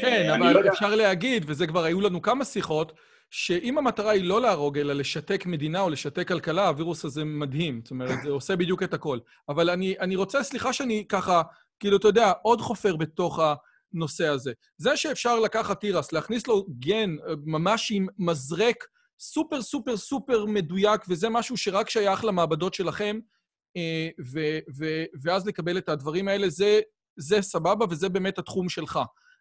כן, 0.00 0.30
אבל 0.30 0.52
לא 0.52 0.72
אפשר 0.72 0.84
יודע... 0.84 0.96
להגיד, 0.96 1.44
וזה 1.46 1.66
כבר 1.66 1.84
היו 1.84 2.00
לנו 2.00 2.22
כמה 2.22 2.44
שיחות, 2.44 2.92
שאם 3.30 3.78
המטרה 3.78 4.10
היא 4.10 4.24
לא 4.24 4.40
להרוג, 4.40 4.78
אלא 4.78 4.92
לשתק 4.92 5.46
מדינה 5.46 5.80
או 5.80 5.90
לשתק 5.90 6.28
כלכלה, 6.28 6.68
הווירוס 6.68 7.04
הזה 7.04 7.24
מדהים. 7.24 7.80
זאת 7.84 7.90
אומרת, 7.90 8.22
זה 8.22 8.30
עושה 8.30 8.56
בדיוק 8.56 8.82
את 8.82 8.94
הכל. 8.94 9.18
אבל 9.48 9.70
אני, 9.70 9.98
אני 10.00 10.16
רוצה, 10.16 10.42
סליחה 10.42 10.72
שאני 10.72 11.04
ככה, 11.08 11.42
כאילו, 11.80 11.96
אתה 11.96 12.08
יודע, 12.08 12.32
עוד 12.42 12.60
חופר 12.60 12.96
בתוך 12.96 13.40
הנושא 13.94 14.26
הזה. 14.26 14.52
זה 14.76 14.96
שאפשר 14.96 15.40
לקחת 15.40 15.80
תירס, 15.80 16.12
להכניס 16.12 16.46
לו 16.46 16.66
גן 16.78 17.16
ממש 17.44 17.90
עם 17.94 18.06
מזרק 18.18 18.84
סופר 19.20 19.62
סופר 19.62 19.96
סופר 19.96 20.44
מדויק, 20.44 21.00
וזה 21.08 21.28
משהו 21.28 21.56
שרק 21.56 21.90
שייך 21.90 22.24
למעבדות 22.24 22.74
שלכם, 22.74 23.18
אה, 23.76 24.08
ו, 24.32 24.40
ו, 24.78 25.04
ואז 25.22 25.46
לקבל 25.46 25.78
את 25.78 25.88
הדברים 25.88 26.28
האלה, 26.28 26.48
זה, 26.48 26.80
זה 27.16 27.42
סבבה 27.42 27.86
וזה 27.90 28.08
באמת 28.08 28.38
התחום 28.38 28.68
שלך. 28.68 28.98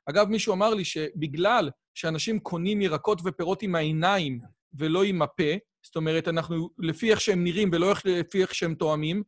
אגב, 0.10 0.28
מישהו 0.28 0.54
אמר 0.54 0.74
לי 0.74 0.86
שבגלל 0.86 1.70
שאנשים 1.94 2.40
קונים 2.40 2.82
ירקות 2.82 3.22
ופירות 3.26 3.62
עם 3.62 3.76
העיניים 3.76 4.40
ולא 4.74 5.04
עם 5.04 5.22
הפה, 5.22 5.54
זאת 5.84 5.96
אומרת, 5.96 6.28
אנחנו 6.28 6.70
לפי 6.80 7.12
איך 7.12 7.22
שהם 7.22 7.44
נראים 7.44 7.70
ולא 7.74 7.94
לפי 8.06 8.42
איך 8.42 8.56
שהם 8.56 8.76
תואמים, 8.76 9.24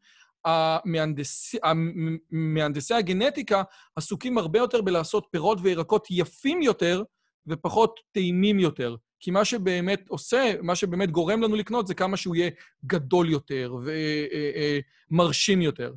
המהנדס, 0.46 1.56
המהנדסי 1.64 2.94
הגנטיקה 2.94 3.64
עסוקים 3.96 4.38
הרבה 4.38 4.60
יותר 4.60 4.82
בלעשות 4.82 5.28
פירות 5.32 5.58
וירקות 5.62 6.08
יפים 6.10 6.62
יותר 6.62 7.04
ופחות 7.48 8.00
טעימים 8.12 8.60
יותר. 8.60 8.96
כי 9.20 9.32
מה 9.32 9.46
שבאמת 9.46 10.10
עושה, 10.10 10.54
מה 10.62 10.76
שבאמת 10.76 11.12
גורם 11.12 11.42
לנו 11.42 11.56
לקנות, 11.56 11.88
זה 11.88 11.94
כמה 11.94 12.18
שהוא 12.18 12.36
יהיה 12.36 12.50
גדול 12.86 13.30
יותר 13.30 13.76
ומרשים 15.12 15.62
יותר. 15.62 15.94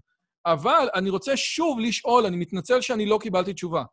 אבל 0.46 0.88
אני 0.94 1.10
רוצה 1.10 1.36
שוב 1.36 1.80
לשאול, 1.80 2.26
אני 2.26 2.36
מתנצל 2.36 2.80
שאני 2.80 3.06
לא 3.06 3.18
קיבלתי 3.22 3.52
תשובה. 3.52 3.84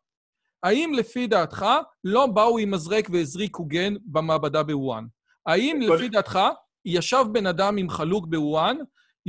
האם 0.64 0.92
לפי 0.94 1.28
דעתך 1.28 1.66
לא 2.04 2.28
באו 2.28 2.58
עם 2.58 2.72
מזרק 2.72 3.08
והזריקו 3.12 3.66
גן 3.66 3.94
במעבדה 4.06 4.64
בוואן? 4.64 5.06
האם 5.46 5.80
לפי 5.82 6.10
דעתך 6.10 6.40
ישב 6.86 7.26
בן 7.32 7.46
אדם 7.46 7.78
עם 7.78 7.90
חלוק 7.90 8.28
בוואן, 8.28 8.78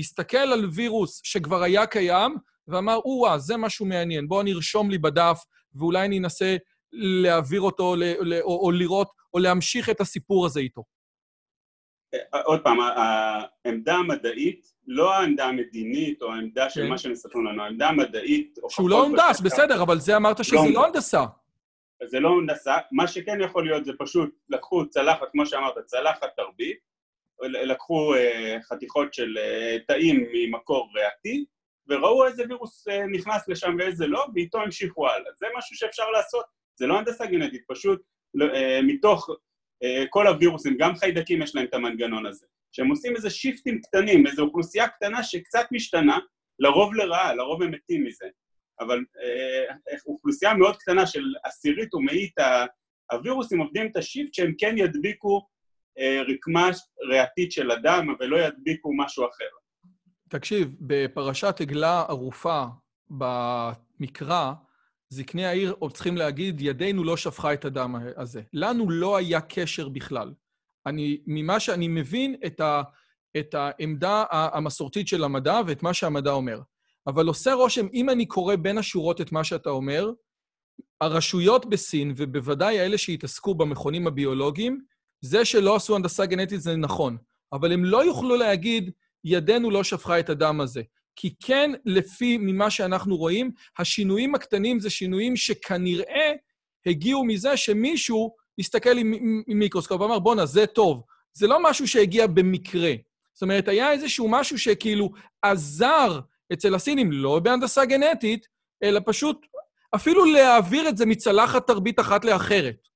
הסתכל 0.01 0.37
על 0.37 0.69
וירוס 0.73 1.21
שכבר 1.25 1.63
היה 1.63 1.87
קיים, 1.87 2.37
ואמר, 2.69 2.97
או-אה, 2.97 3.39
זה 3.39 3.57
משהו 3.57 3.87
מעניין, 3.87 4.29
בואו 4.29 4.43
נרשום 4.43 4.91
לי 4.91 4.99
בדף, 4.99 5.45
ואולי 5.75 6.07
אני 6.07 6.19
אנסה 6.19 6.57
להעביר 6.93 7.61
אותו, 7.61 7.95
או, 8.43 8.65
או 8.65 8.71
לראות, 8.71 9.09
או 9.35 9.39
להמשיך 9.39 9.91
את 9.91 10.01
הסיפור 10.01 10.47
הזה 10.47 10.61
איתו. 10.61 10.85
עוד 12.45 12.61
פעם, 12.65 12.79
העמדה 12.81 13.95
המדעית, 13.95 14.67
לא 14.87 15.15
העמדה 15.15 15.45
המדינית 15.45 16.23
או 16.23 16.33
העמדה 16.33 16.71
של 16.71 16.83
כן. 16.83 16.89
מה 16.89 16.99
שהם 16.99 17.13
מספרים 17.13 17.47
לנו, 17.47 17.63
העמדה 17.63 17.89
המדעית... 17.89 18.59
שהוא 18.69 18.91
לא 18.91 19.03
הונדס, 19.03 19.41
בסדר, 19.41 19.83
אבל 19.83 19.99
זה 19.99 20.17
אמרת 20.17 20.45
שזה 20.45 20.57
לא, 20.57 20.73
לא 20.73 20.87
הנדסה. 20.87 21.25
זה 22.05 22.21
לא 22.21 22.29
הנדסה, 22.29 22.75
מה 22.93 23.07
שכן 23.07 23.41
יכול 23.41 23.65
להיות 23.65 23.85
זה 23.85 23.93
פשוט 23.99 24.31
לקחו 24.49 24.89
צלחת, 24.89 25.27
כמו 25.33 25.47
שאמרת, 25.47 25.75
צלחת 25.87 26.29
תרבית, 26.37 26.79
לקחו 27.49 28.15
uh, 28.15 28.63
חתיכות 28.63 29.15
של 29.15 29.39
uh, 29.39 29.85
תאים 29.87 30.27
ממקור 30.33 30.91
ריאתי, 30.95 31.45
וראו 31.89 32.27
איזה 32.27 32.45
וירוס 32.49 32.89
uh, 32.89 32.93
נכנס 33.13 33.49
לשם 33.49 33.77
ואיזה 33.79 34.07
לא, 34.07 34.27
ואיתו 34.35 34.61
המשיכו 34.61 35.09
הלאה. 35.09 35.33
זה 35.39 35.47
משהו 35.57 35.77
שאפשר 35.77 36.11
לעשות, 36.11 36.45
זה 36.79 36.87
לא 36.87 36.99
הנדסה 36.99 37.27
גנטית, 37.27 37.63
פשוט 37.69 38.03
uh, 38.37 38.83
מתוך 38.83 39.31
כל 40.11 40.27
הווירוסים, 40.27 40.77
גם 40.79 40.97
חיידקים 40.97 41.43
יש 41.43 41.55
להם 41.55 41.65
את 41.65 41.75
המנגנון 41.75 42.27
הזה, 42.27 42.47
שהם 42.73 42.89
עושים 42.89 43.17
איזה 43.17 43.31
שיפטים 43.31 43.81
קטנים, 43.81 44.27
איזו 44.27 44.43
אוכלוסייה 44.43 44.89
קטנה 44.89 45.23
שקצת 45.23 45.67
משתנה, 45.73 46.19
לרוב 46.59 46.95
לרעה, 46.95 47.35
לרוב 47.35 47.63
הם 47.63 47.71
מתים 47.71 48.05
מזה. 48.05 48.27
אבל 48.81 48.99
uh, 48.99 49.99
אוכלוסייה 50.07 50.55
מאוד 50.55 50.77
קטנה 50.77 51.07
של 51.07 51.25
עשירית 51.45 51.95
ומאית 51.95 52.35
הווירוסים 53.13 53.61
עובדים 53.61 53.87
את 53.87 53.97
השיפט 53.97 54.35
שהם 54.35 54.55
כן 54.59 54.75
ידביקו 54.79 55.37
אה, 55.37 55.43
רקמה 56.29 56.71
ריאתית 57.11 57.53
של 57.53 57.71
אדם, 57.71 58.15
ולא 58.21 58.37
ידביקו 58.37 58.97
משהו 58.97 59.25
אחר. 59.25 59.45
תקשיב, 60.29 60.75
בפרשת 60.81 61.61
עגלה 61.61 62.05
ערופה 62.09 62.65
במקרא, 63.11 64.53
זקני 65.09 65.47
העיר 65.47 65.75
עוד 65.79 65.93
צריכים 65.93 66.17
להגיד, 66.17 66.61
ידינו 66.61 67.05
לא 67.05 67.17
שפכה 67.17 67.53
את 67.53 67.65
הדם 67.65 67.95
הזה. 68.17 68.43
לנו 68.53 68.91
לא 68.91 69.17
היה 69.17 69.41
קשר 69.41 69.89
בכלל. 69.89 70.33
אני, 70.87 71.21
ממה 71.27 71.61
שאני 71.61 71.89
מבין 71.89 72.37
את, 72.47 72.61
ה, 72.61 72.83
את 73.37 73.55
העמדה 73.55 74.25
המסורתית 74.31 75.09
של 75.09 75.25
המדע 75.25 75.61
ואת 75.67 75.83
מה 75.83 75.95
שהמדע 75.95 76.31
אומר. 76.31 76.61
אבל 77.07 77.27
עושה 77.27 77.53
רושם, 77.53 77.87
אם 77.93 78.11
אני 78.11 78.27
קורא 78.27 78.57
בין 78.57 78.79
השורות 78.79 79.21
את 79.21 79.33
מה 79.33 79.45
שאתה 79.45 79.71
אומר, 79.71 80.11
הרשויות 81.01 81.67
בסין, 81.67 82.13
ובוודאי 82.17 82.81
אלה 82.81 82.99
שהתעסקו 82.99 83.55
במכונים 83.55 84.07
הביולוגיים, 84.07 84.85
זה 85.21 85.45
שלא 85.45 85.77
עשו 85.77 85.97
הנדסה 85.97 86.27
גנטית 86.27 86.61
זה 86.61 86.77
נכון, 86.77 87.17
אבל 87.53 87.73
הם 87.73 87.85
לא 87.85 88.05
יוכלו 88.05 88.37
להגיד, 88.37 88.91
ידנו 89.25 89.71
לא 89.71 89.85
שפכה 89.85 90.21
את 90.21 90.31
הדם 90.31 90.61
הזה. 90.61 90.83
כי 91.17 91.35
כן, 91.41 91.71
לפי 91.85 92.39
ממה 92.39 92.71
שאנחנו 92.71 93.17
רואים, 93.17 93.51
השינויים 93.79 94.35
הקטנים 94.35 94.81
זה 94.81 94.91
שינויים 94.91 95.37
שכנראה 95.37 96.33
הגיעו 96.87 97.25
מזה 97.25 97.57
שמישהו 97.57 98.35
הסתכל 98.59 98.99
עם, 98.99 99.13
עם, 99.13 99.43
עם 99.47 99.59
מיקרוסקופ 99.59 100.01
ואמר, 100.01 100.19
בואנה, 100.19 100.47
זה 100.47 100.67
טוב. 100.67 101.03
זה 101.33 101.47
לא 101.47 101.59
משהו 101.63 101.89
שהגיע 101.89 102.27
במקרה. 102.27 102.93
זאת 103.33 103.43
אומרת, 103.43 103.69
היה 103.69 103.93
איזשהו 103.93 104.29
משהו 104.29 104.59
שכאילו 104.59 105.11
עזר 105.43 106.21
אצל 106.53 106.75
הסינים, 106.75 107.13
לא 107.13 107.39
בהנדסה 107.39 107.85
גנטית, 107.85 108.47
אלא 108.83 109.01
פשוט 109.07 109.47
אפילו 109.95 110.25
להעביר 110.25 110.89
את 110.89 110.97
זה 110.97 111.07
מצלחת 111.07 111.67
תרבית 111.67 112.01
אחת 112.01 112.25
לאחרת. 112.25 112.89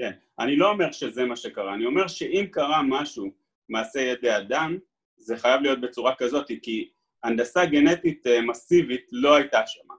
כן, 0.00 0.12
אני 0.38 0.56
לא 0.56 0.70
אומר 0.70 0.92
שזה 0.92 1.24
מה 1.24 1.36
שקרה, 1.36 1.74
אני 1.74 1.86
אומר 1.86 2.08
שאם 2.08 2.46
קרה 2.50 2.82
משהו, 2.82 3.30
מעשה 3.68 4.00
ידי 4.00 4.36
אדם, 4.36 4.78
זה 5.16 5.36
חייב 5.36 5.60
להיות 5.62 5.80
בצורה 5.80 6.14
כזאת, 6.14 6.46
כי 6.62 6.90
הנדסה 7.24 7.66
גנטית 7.66 8.26
אה, 8.26 8.42
מסיבית 8.42 9.06
לא 9.12 9.34
הייתה 9.34 9.60
שמה. 9.66 9.94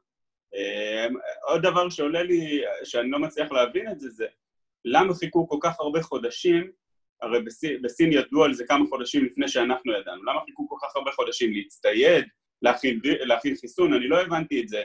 אה, 0.55 1.07
עוד 1.47 1.61
דבר 1.61 1.89
שעולה 1.89 2.23
לי, 2.23 2.61
שאני 2.83 3.09
לא 3.09 3.19
מצליח 3.19 3.51
להבין 3.51 3.91
את 3.91 3.99
זה, 3.99 4.09
זה 4.09 4.25
למה 4.85 5.13
חיכו 5.13 5.47
כל 5.47 5.57
כך 5.61 5.79
הרבה 5.79 6.01
חודשים, 6.01 6.71
הרי 7.21 7.41
בסין, 7.41 7.81
בסין 7.81 8.13
ידעו 8.13 8.43
על 8.43 8.53
זה 8.53 8.65
כמה 8.67 8.85
חודשים 8.89 9.25
לפני 9.25 9.47
שאנחנו 9.47 9.93
ידענו, 9.93 10.23
למה 10.23 10.39
חיכו 10.45 10.69
כל 10.69 10.77
כך 10.81 10.95
הרבה 10.95 11.11
חודשים? 11.11 11.53
להצטייד, 11.53 12.25
להכין, 12.61 12.99
להכין 13.03 13.55
חיסון, 13.55 13.93
אני 13.93 14.07
לא 14.07 14.21
הבנתי 14.21 14.61
את 14.61 14.67
זה, 14.67 14.83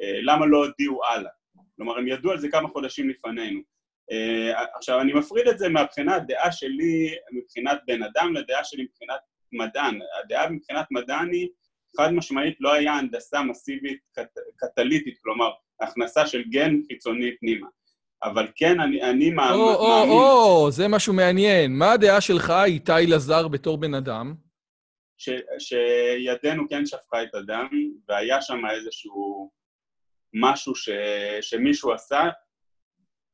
אה, 0.00 0.18
למה 0.22 0.46
לא 0.46 0.66
הודיעו 0.66 1.04
הלאה? 1.04 1.30
כלומר, 1.76 1.98
הם 1.98 2.08
ידעו 2.08 2.30
על 2.30 2.38
זה 2.38 2.48
כמה 2.50 2.68
חודשים 2.68 3.08
לפנינו. 3.10 3.77
אה, 4.12 4.64
עכשיו, 4.76 5.00
אני 5.00 5.12
מפריד 5.12 5.48
את 5.48 5.58
זה 5.58 5.68
מהבחינה 5.68 6.14
הדעה 6.14 6.52
שלי 6.52 7.14
מבחינת 7.32 7.80
בן 7.86 8.02
אדם 8.02 8.34
לדעה 8.34 8.64
שלי 8.64 8.82
מבחינת 8.82 9.20
מדען. 9.52 9.98
הדעה 10.24 10.50
מבחינת 10.50 10.86
מדען 10.90 11.32
היא 11.32 11.48
חד 11.96 12.12
משמעית 12.12 12.56
לא 12.60 12.72
היה 12.72 12.92
הנדסה 12.92 13.42
מסיבית 13.42 13.98
קט, 14.12 14.38
קטליטית, 14.56 15.18
כלומר, 15.22 15.50
הכנסה 15.80 16.26
של 16.26 16.42
גן 16.42 16.74
חיצוני 16.86 17.36
פנימה. 17.40 17.66
אבל 18.22 18.46
כן, 18.56 18.80
אני, 18.80 19.02
אני 19.02 19.30
מאמין... 19.30 19.52
או, 19.52 19.74
או, 19.74 20.02
או, 20.02 20.70
זה 20.70 20.88
משהו 20.88 21.12
מעניין. 21.12 21.72
מה 21.72 21.92
הדעה 21.92 22.20
שלך, 22.20 22.52
איתי 22.64 22.92
לזר, 23.08 23.48
בתור 23.48 23.78
בן 23.78 23.94
אדם? 23.94 24.34
ש, 25.18 25.30
שידנו 25.58 26.68
כן 26.68 26.86
שפכה 26.86 27.22
את 27.22 27.34
הדם, 27.34 27.68
והיה 28.08 28.42
שם 28.42 28.60
איזשהו 28.70 29.50
משהו 30.34 30.74
ש, 30.74 30.88
שמישהו 31.40 31.92
עשה, 31.92 32.22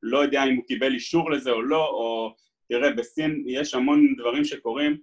לא 0.06 0.18
יודע 0.18 0.44
אם 0.44 0.56
הוא 0.56 0.64
קיבל 0.64 0.94
אישור 0.94 1.30
לזה 1.30 1.50
או 1.50 1.62
לא, 1.62 1.88
או 1.88 2.34
תראה, 2.68 2.92
בסין 2.92 3.44
יש 3.46 3.74
המון 3.74 4.16
דברים 4.18 4.44
שקורים 4.44 5.00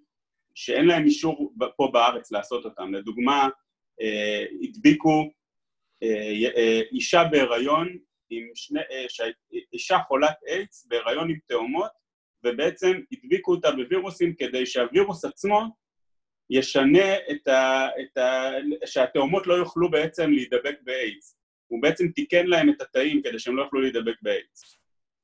שאין 0.55 0.86
להם 0.86 1.05
אישור 1.05 1.53
פה 1.77 1.89
בארץ 1.93 2.31
לעשות 2.31 2.65
אותם. 2.65 2.93
לדוגמה, 2.93 3.50
אה, 4.01 4.46
הדביקו 4.62 5.31
אה, 6.03 6.51
אה, 6.58 6.81
אישה 6.91 7.24
בהיריון 7.31 7.98
עם 8.29 8.50
שני, 8.55 8.79
אישה 9.74 9.98
חולת 10.08 10.36
איידס 10.48 10.86
בהיריון 10.86 11.29
עם 11.29 11.38
תאומות, 11.48 11.91
ובעצם 12.43 13.00
הדביקו 13.12 13.51
אותה 13.51 13.72
בווירוסים 13.72 14.36
כדי 14.36 14.65
שהווירוס 14.65 15.25
עצמו 15.25 15.62
ישנה 16.50 17.15
את 17.31 17.48
ה... 17.48 17.88
את 18.00 18.17
ה 18.17 18.51
שהתאומות 18.86 19.48
לא 19.48 19.53
יוכלו 19.53 19.91
בעצם 19.91 20.31
להידבק 20.31 20.75
באיידס. 20.81 21.38
הוא 21.67 21.81
בעצם 21.81 22.08
תיקן 22.08 22.48
להם 22.48 22.70
את 22.70 22.81
התאים 22.81 23.22
כדי 23.24 23.39
שהם 23.39 23.55
לא 23.55 23.63
יוכלו 23.63 23.81
להידבק 23.81 24.15
באיידס. 24.22 24.80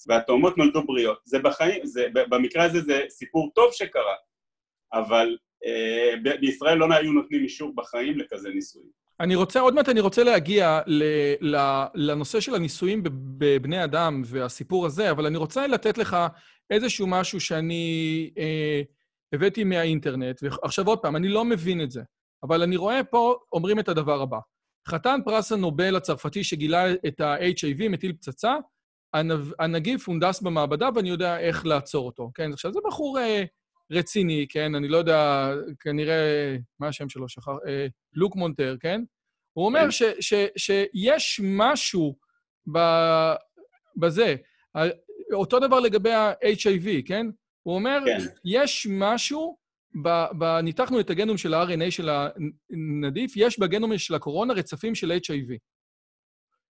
והתאומות 0.07 0.57
נולדו 0.57 0.83
בריאות. 0.83 1.19
זה 1.25 1.39
בחיים, 1.39 1.85
זה, 1.85 2.07
במקרה 2.13 2.63
הזה 2.63 2.81
זה 2.81 3.01
סיפור 3.09 3.51
טוב 3.55 3.71
שקרה, 3.73 4.15
אבל 4.93 5.37
אה, 5.65 6.35
בישראל 6.41 6.77
לא 6.77 6.87
היו 6.93 7.11
נותנים 7.11 7.43
אישור 7.43 7.75
בחיים 7.75 8.17
לכזה 8.17 8.49
ניסויים. 8.49 8.89
אני 9.19 9.35
רוצה, 9.35 9.59
עוד 9.59 9.73
מעט 9.75 9.89
אני 9.89 9.99
רוצה 9.99 10.23
להגיע 10.23 10.79
ל, 10.87 11.03
ל, 11.41 11.83
לנושא 11.95 12.39
של 12.39 12.55
הניסויים 12.55 13.03
בבני 13.37 13.83
אדם 13.83 14.21
והסיפור 14.25 14.85
הזה, 14.85 15.11
אבל 15.11 15.25
אני 15.25 15.37
רוצה 15.37 15.67
לתת 15.67 15.97
לך 15.97 16.17
איזשהו 16.69 17.07
משהו 17.07 17.39
שאני 17.39 18.29
אה, 18.37 18.81
הבאתי 19.33 19.63
מהאינטרנט, 19.63 20.39
ועכשיו 20.43 20.87
עוד 20.87 20.99
פעם, 20.99 21.15
אני 21.15 21.27
לא 21.27 21.45
מבין 21.45 21.81
את 21.81 21.91
זה, 21.91 22.01
אבל 22.43 22.63
אני 22.63 22.75
רואה 22.75 23.03
פה, 23.03 23.35
אומרים 23.51 23.79
את 23.79 23.89
הדבר 23.89 24.21
הבא. 24.21 24.37
חתן 24.87 25.19
פרס 25.25 25.51
הנובל 25.51 25.95
הצרפתי 25.95 26.43
שגילה 26.43 26.93
את 27.07 27.21
ה-HIV 27.21 27.89
מטיל 27.89 28.13
פצצה, 28.13 28.55
הנגיף 29.59 30.07
הונדס 30.07 30.41
במעבדה 30.41 30.89
ואני 30.95 31.09
יודע 31.09 31.39
איך 31.39 31.65
לעצור 31.65 32.05
אותו, 32.05 32.31
כן? 32.33 32.53
עכשיו, 32.53 32.73
זה 32.73 32.79
בחור 32.87 33.19
אה, 33.19 33.43
רציני, 33.91 34.45
כן? 34.49 34.75
אני 34.75 34.87
לא 34.87 34.97
יודע, 34.97 35.51
כנראה, 35.79 36.55
מה 36.79 36.87
השם 36.87 37.09
שלו? 37.09 37.29
שכח... 37.29 37.47
אה, 37.67 37.87
לוק 38.13 38.35
מונטר, 38.35 38.75
כן? 38.79 39.01
הוא 39.53 39.65
אומר 39.65 39.83
כן. 39.83 39.91
ש, 39.91 40.03
ש, 40.19 40.33
שיש 40.57 41.41
משהו 41.43 42.15
ב, 42.73 42.79
בזה. 43.95 44.35
אותו 45.33 45.59
דבר 45.59 45.79
לגבי 45.79 46.11
ה-HIV, 46.11 46.87
כן? 47.05 47.27
הוא 47.63 47.75
אומר, 47.75 47.99
כן. 48.05 48.17
יש 48.45 48.87
משהו, 48.89 49.57
ב, 50.03 50.25
ב, 50.37 50.59
ניתחנו 50.63 50.99
את 50.99 51.09
הגנום 51.09 51.37
של 51.37 51.53
ה-RNA 51.53 51.91
של 51.91 52.09
הנדיף, 52.09 53.33
יש 53.35 53.59
בגנום 53.59 53.97
של 53.97 54.15
הקורונה 54.15 54.53
רצפים 54.53 54.95
של 54.95 55.11
HIV. 55.11 55.57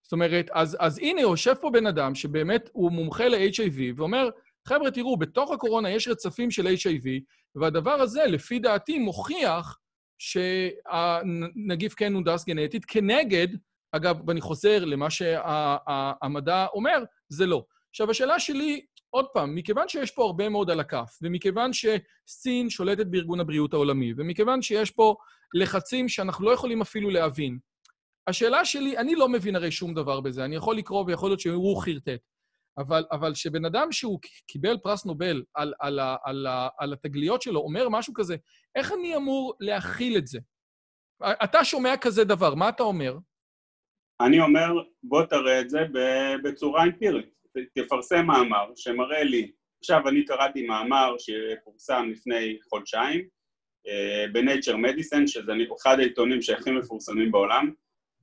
זאת 0.07 0.13
אומרת, 0.13 0.51
אז, 0.53 0.77
אז 0.81 0.99
הנה, 0.99 1.21
יושב 1.21 1.55
פה 1.61 1.71
בן 1.71 1.87
אדם 1.87 2.15
שבאמת 2.15 2.71
הוא 2.73 2.93
מומחה 2.93 3.29
ל-HIV, 3.29 3.81
ואומר, 3.97 4.29
חבר'ה, 4.69 4.91
תראו, 4.91 5.17
בתוך 5.17 5.51
הקורונה 5.51 5.91
יש 5.91 6.09
רצפים 6.09 6.51
של 6.51 6.67
HIV, 6.67 7.09
והדבר 7.55 7.91
הזה, 7.91 8.25
לפי 8.27 8.59
דעתי, 8.59 8.99
מוכיח 8.99 9.79
שהנגיף 10.19 11.95
כן 11.95 12.15
הונדס 12.15 12.45
גנטית, 12.45 12.85
כנגד, 12.85 13.49
אגב, 13.93 14.29
ואני 14.29 14.41
חוזר 14.41 14.85
למה 14.85 15.11
שהמדע 15.11 16.67
אומר, 16.73 17.05
זה 17.29 17.47
לא. 17.47 17.65
עכשיו, 17.91 18.11
השאלה 18.11 18.39
שלי, 18.39 18.81
עוד 19.11 19.27
פעם, 19.33 19.55
מכיוון 19.55 19.89
שיש 19.89 20.11
פה 20.11 20.25
הרבה 20.25 20.49
מאוד 20.49 20.71
על 20.71 20.81
הכף, 20.81 21.19
ומכיוון 21.23 21.71
שסין 21.73 22.71
שולטת 22.71 23.07
בארגון 23.07 23.41
הבריאות 23.41 23.75
העולמי, 23.75 24.13
ומכיוון 24.17 24.63
שיש 24.63 24.91
פה 24.91 25.15
לחצים 25.55 26.09
שאנחנו 26.09 26.45
לא 26.45 26.51
יכולים 26.51 26.83
אפילו 26.83 27.11
להבין, 27.11 27.59
השאלה 28.27 28.65
שלי, 28.65 28.99
אני 28.99 29.15
לא 29.15 29.29
מבין 29.29 29.57
הרי 29.57 29.71
שום 29.71 29.95
דבר 29.95 30.21
בזה, 30.21 30.45
אני 30.45 30.57
יכול 30.57 30.77
לקרוא 30.77 31.05
ויכול 31.07 31.31
להיות 31.31 31.41
שהוא 31.41 31.83
חרטט, 31.83 32.21
אבל, 32.79 33.05
אבל 33.13 33.35
שבן 33.35 33.65
אדם 33.65 33.93
שהוא 33.93 34.21
קיבל 34.47 34.79
פרס 34.83 35.07
נובל 35.07 35.43
על, 35.55 35.75
על, 35.81 36.01
על, 36.01 36.21
על, 36.25 36.47
על 36.79 36.93
התגליות 36.93 37.43
שלו 37.43 37.61
אומר 37.61 37.89
משהו 37.89 38.15
כזה, 38.15 38.37
איך 38.75 38.93
אני 38.93 39.17
אמור 39.17 39.55
להכיל 39.61 40.19
את 40.19 40.27
זה? 40.27 40.39
אתה 41.45 41.65
שומע 41.65 41.97
כזה 42.01 42.25
דבר, 42.25 42.55
מה 42.55 42.69
אתה 42.69 42.83
אומר? 42.83 43.17
אני 44.21 44.41
אומר, 44.41 44.73
בוא 45.03 45.23
תראה 45.23 45.61
את 45.61 45.71
זה 45.71 45.79
בצורה 46.45 46.85
אמפירית. 46.85 47.37
תפרסם 47.75 48.27
מאמר 48.27 48.67
שמראה 48.77 49.25
לי, 49.25 49.53
עכשיו 49.81 50.09
אני 50.09 50.25
קראתי 50.25 50.67
מאמר 50.67 51.15
שפורסם 51.19 52.09
לפני 52.11 52.59
חודשיים 52.71 53.29
אה, 53.89 54.27
ב-Nature 54.33 54.77
Medicine, 54.77 55.27
שזה 55.27 55.53
אחד 55.83 55.99
העיתונים 55.99 56.43
שהכי 56.43 56.71
מפורסמים 56.71 57.33
בעולם, 57.33 57.73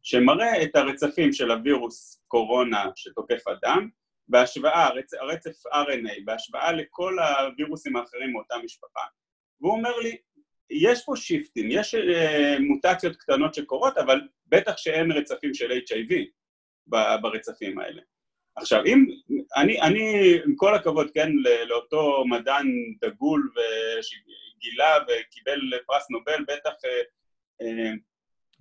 שמראה 0.03 0.63
את 0.63 0.75
הרצפים 0.75 1.33
של 1.33 1.51
הווירוס 1.51 2.23
קורונה 2.27 2.85
שתוקף 2.95 3.47
אדם, 3.47 3.89
בהשוואה, 4.27 4.85
הרצ... 4.87 5.13
הרצף 5.13 5.65
RNA, 5.67 6.21
בהשוואה 6.25 6.71
לכל 6.71 7.17
הווירוסים 7.19 7.95
האחרים 7.95 8.31
מאותה 8.31 8.55
משפחה. 8.63 9.01
והוא 9.61 9.73
אומר 9.73 9.97
לי, 9.97 10.17
יש 10.69 11.05
פה 11.05 11.15
שיפטים, 11.15 11.67
יש 11.71 11.95
uh, 11.95 12.59
מוטציות 12.59 13.15
קטנות 13.15 13.53
שקורות, 13.53 13.97
אבל 13.97 14.21
בטח 14.47 14.77
שאין 14.77 15.11
רצפים 15.11 15.53
של 15.53 15.71
HIV 15.71 16.13
ברצפים 17.21 17.79
האלה. 17.79 18.01
עכשיו, 18.55 18.85
אם, 18.85 19.05
אני, 19.55 19.81
אני, 19.81 20.35
עם 20.45 20.55
כל 20.55 20.75
הכבוד, 20.75 21.11
כן, 21.13 21.29
לאותו 21.67 22.23
מדען 22.29 22.67
דגול 23.01 23.51
שגילה 24.01 24.97
וקיבל 25.03 25.59
פרס 25.87 26.09
נובל, 26.09 26.43
בטח 26.47 26.71
uh, 26.71 27.05
uh, 27.63 27.97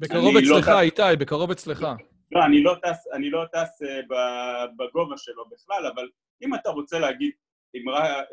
בקרוב 0.03 0.37
אצלך, 0.37 0.69
לא 0.69 0.81
איתי, 0.81 1.03
בקרוב 1.19 1.51
אצלך. 1.51 1.87
לא, 2.33 2.45
אני 2.45 2.63
לא 2.63 2.75
טס, 2.83 3.07
אני 3.13 3.31
לא 3.31 3.45
טס 3.53 3.83
uh, 3.83 4.15
בגובה 4.77 5.17
שלו 5.17 5.45
בכלל, 5.49 5.87
אבל 5.95 6.09
אם 6.43 6.55
אתה 6.55 6.71
רוצה 6.71 6.99
להגיד 6.99 7.31
אמרה, 7.77 8.21
uh, 8.21 8.25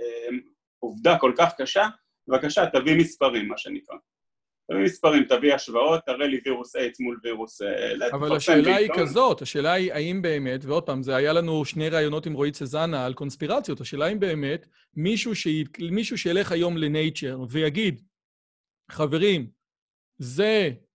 עובדה 0.80 1.18
כל 1.18 1.34
כך 1.38 1.54
קשה, 1.58 1.88
בבקשה, 2.28 2.66
תביא 2.74 2.98
מספרים, 2.98 3.48
מה 3.48 3.58
שנקרא. 3.58 3.96
תביא 4.72 4.84
מספרים, 4.84 5.24
תביא 5.24 5.54
השוואות, 5.54 6.02
תראה 6.06 6.28
לי 6.28 6.42
וירוס 6.46 6.76
איידס 6.76 7.00
מול 7.00 7.20
וירוס... 7.24 7.62
Uh, 7.62 7.66
אבל 8.12 8.36
השאלה 8.36 8.76
היא 8.76 8.90
כזאת, 8.96 9.42
השאלה 9.42 9.74
היא 9.74 9.94
האם 9.94 10.22
באמת, 10.22 10.66
ועוד 10.66 10.86
פעם, 10.86 11.04
זה 11.04 11.16
היה 11.16 11.34
לנו 11.34 11.66
שני 11.66 11.90
ראיונות 11.90 12.26
עם 12.26 12.34
רועי 12.34 12.52
צזנה 12.52 13.06
על 13.06 13.14
קונספירציות, 13.14 13.82
השאלה 13.82 14.08
אם 14.08 14.20
באמת 14.20 14.68
מישהו, 14.96 15.36
ש... 15.36 15.48
מישהו 15.92 16.18
שילך 16.18 16.52
היום 16.52 16.78
לנייצ'ר 16.78 17.40
ויגיד, 17.50 18.02
חברים, 18.92 19.48
זה 20.18 20.44
אה, 20.44 20.68
אה, 20.68 20.89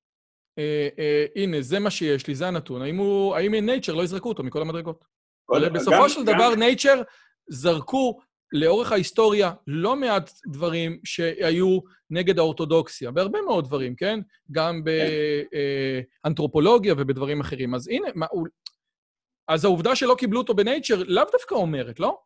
הנה, 1.36 1.60
זה 1.60 1.78
מה 1.78 1.90
שיש 1.90 2.26
לי, 2.26 2.34
זה 2.34 2.48
הנתון. 2.48 2.82
האם 2.82 2.96
הוא, 2.96 3.36
האם 3.36 3.54
נייצ'ר 3.54 3.94
לא 3.94 4.02
יזרקו 4.02 4.28
אותו 4.28 4.42
מכל 4.42 4.62
המדרגות? 4.62 5.04
אבל 5.50 5.68
בסופו 5.68 6.02
גם, 6.02 6.08
של 6.08 6.20
גם... 6.20 6.34
דבר, 6.34 6.54
נייצ'ר 6.54 7.02
זרקו 7.48 8.20
לאורך 8.52 8.92
ההיסטוריה 8.92 9.52
לא 9.66 9.96
מעט 9.96 10.30
דברים 10.46 11.00
שהיו 11.04 11.78
נגד 12.10 12.38
האורתודוקסיה, 12.38 13.10
בהרבה 13.10 13.42
מאוד 13.42 13.64
דברים, 13.64 13.96
כן? 13.96 14.20
גם 14.52 14.82
באנתרופולוגיה 16.24 16.94
ובדברים 16.98 17.40
אחרים. 17.40 17.74
אז 17.74 17.88
הנה, 17.88 18.08
מה, 18.14 18.26
הוא... 18.30 18.46
אז 19.48 19.64
העובדה 19.64 19.96
שלא 19.96 20.14
קיבלו 20.18 20.40
אותו 20.40 20.54
בנייצ'ר 20.54 21.02
לאו 21.06 21.24
דווקא 21.32 21.54
אומרת, 21.54 22.00
לא? 22.00 22.18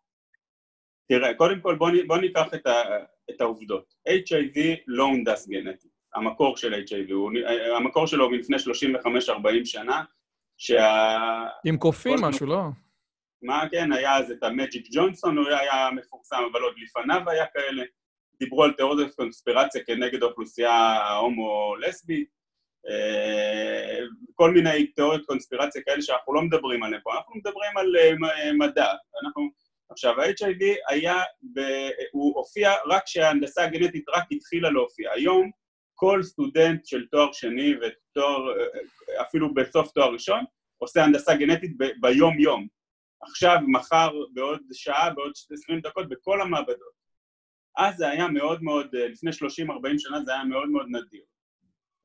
תראה, 1.08 1.34
קודם 1.34 1.60
כל 1.60 1.74
בוא, 1.74 1.90
בוא 2.06 2.18
ניקח 2.18 2.54
את, 2.54 2.66
ה, 2.66 2.82
את 3.30 3.40
העובדות. 3.40 3.94
HIV 4.08 4.58
לא 4.86 5.04
הונדס 5.04 5.48
גנטית. 5.48 5.87
המקור 6.14 6.56
של 6.56 6.74
HIV, 6.74 7.12
הוא, 7.12 7.30
המקור 7.76 8.06
שלו 8.06 8.24
הוא 8.24 8.32
מלפני 8.32 8.56
35-40 8.56 8.60
שנה, 9.64 10.04
שה... 10.58 11.08
עם 11.64 11.76
קופים 11.76 12.16
משהו, 12.22 12.46
לא? 12.46 12.62
מה, 13.42 13.64
כן, 13.70 13.92
היה 13.92 14.16
אז 14.16 14.30
את 14.30 14.42
המג'יק 14.42 14.86
ג'ונסון, 14.92 15.38
הוא 15.38 15.48
היה 15.48 15.88
מפורסם, 15.90 16.42
אבל 16.52 16.60
עוד 16.62 16.74
לפניו 16.78 17.30
היה 17.30 17.46
כאלה. 17.46 17.82
דיברו 18.40 18.64
על 18.64 18.72
תיאוריות 18.72 19.14
קונספירציה 19.14 19.84
כנגד 19.84 20.22
האוכלוסייה 20.22 20.72
ההומו-לסבית, 20.72 22.28
אה, 22.88 23.98
כל 24.34 24.50
מיני 24.50 24.86
תיאוריות 24.86 25.26
קונספירציה 25.26 25.82
כאלה 25.82 26.02
שאנחנו 26.02 26.34
לא 26.34 26.42
מדברים 26.42 26.82
עליהן 26.82 27.00
פה, 27.04 27.14
אנחנו 27.14 27.34
מדברים 27.36 27.76
על 27.76 27.96
אה, 27.96 28.52
מדע. 28.52 28.92
אנחנו... 29.24 29.50
עכשיו, 29.90 30.20
ה-HIV 30.20 30.64
היה, 30.88 31.16
ב... 31.54 31.60
הוא 32.12 32.36
הופיע 32.36 32.72
רק 32.86 33.04
כשההנדסה 33.04 33.64
הגנטית 33.64 34.08
רק 34.08 34.24
התחילה 34.30 34.70
להופיע. 34.70 35.12
היום 35.12 35.50
כל 36.00 36.22
סטודנט 36.22 36.86
של 36.86 37.06
תואר 37.06 37.32
שני 37.32 37.74
ותואר, 37.74 38.52
אפילו 39.20 39.54
בסוף 39.54 39.92
תואר 39.92 40.12
ראשון, 40.12 40.44
עושה 40.78 41.04
הנדסה 41.04 41.34
גנטית 41.34 41.78
ב- 41.78 42.00
ביום-יום. 42.00 42.66
עכשיו, 43.22 43.56
מחר, 43.66 44.10
בעוד 44.34 44.60
שעה, 44.72 45.10
בעוד 45.14 45.32
20 45.52 45.80
דקות, 45.80 46.08
בכל 46.08 46.40
המעבדות. 46.40 46.98
אז 47.78 47.96
זה 47.96 48.08
היה 48.08 48.28
מאוד 48.28 48.62
מאוד, 48.62 48.94
אה, 48.94 49.08
לפני 49.08 49.30
30-40 49.32 49.98
שנה 49.98 50.24
זה 50.24 50.34
היה 50.34 50.44
מאוד 50.44 50.68
מאוד 50.68 50.86
נדיר. 50.88 51.22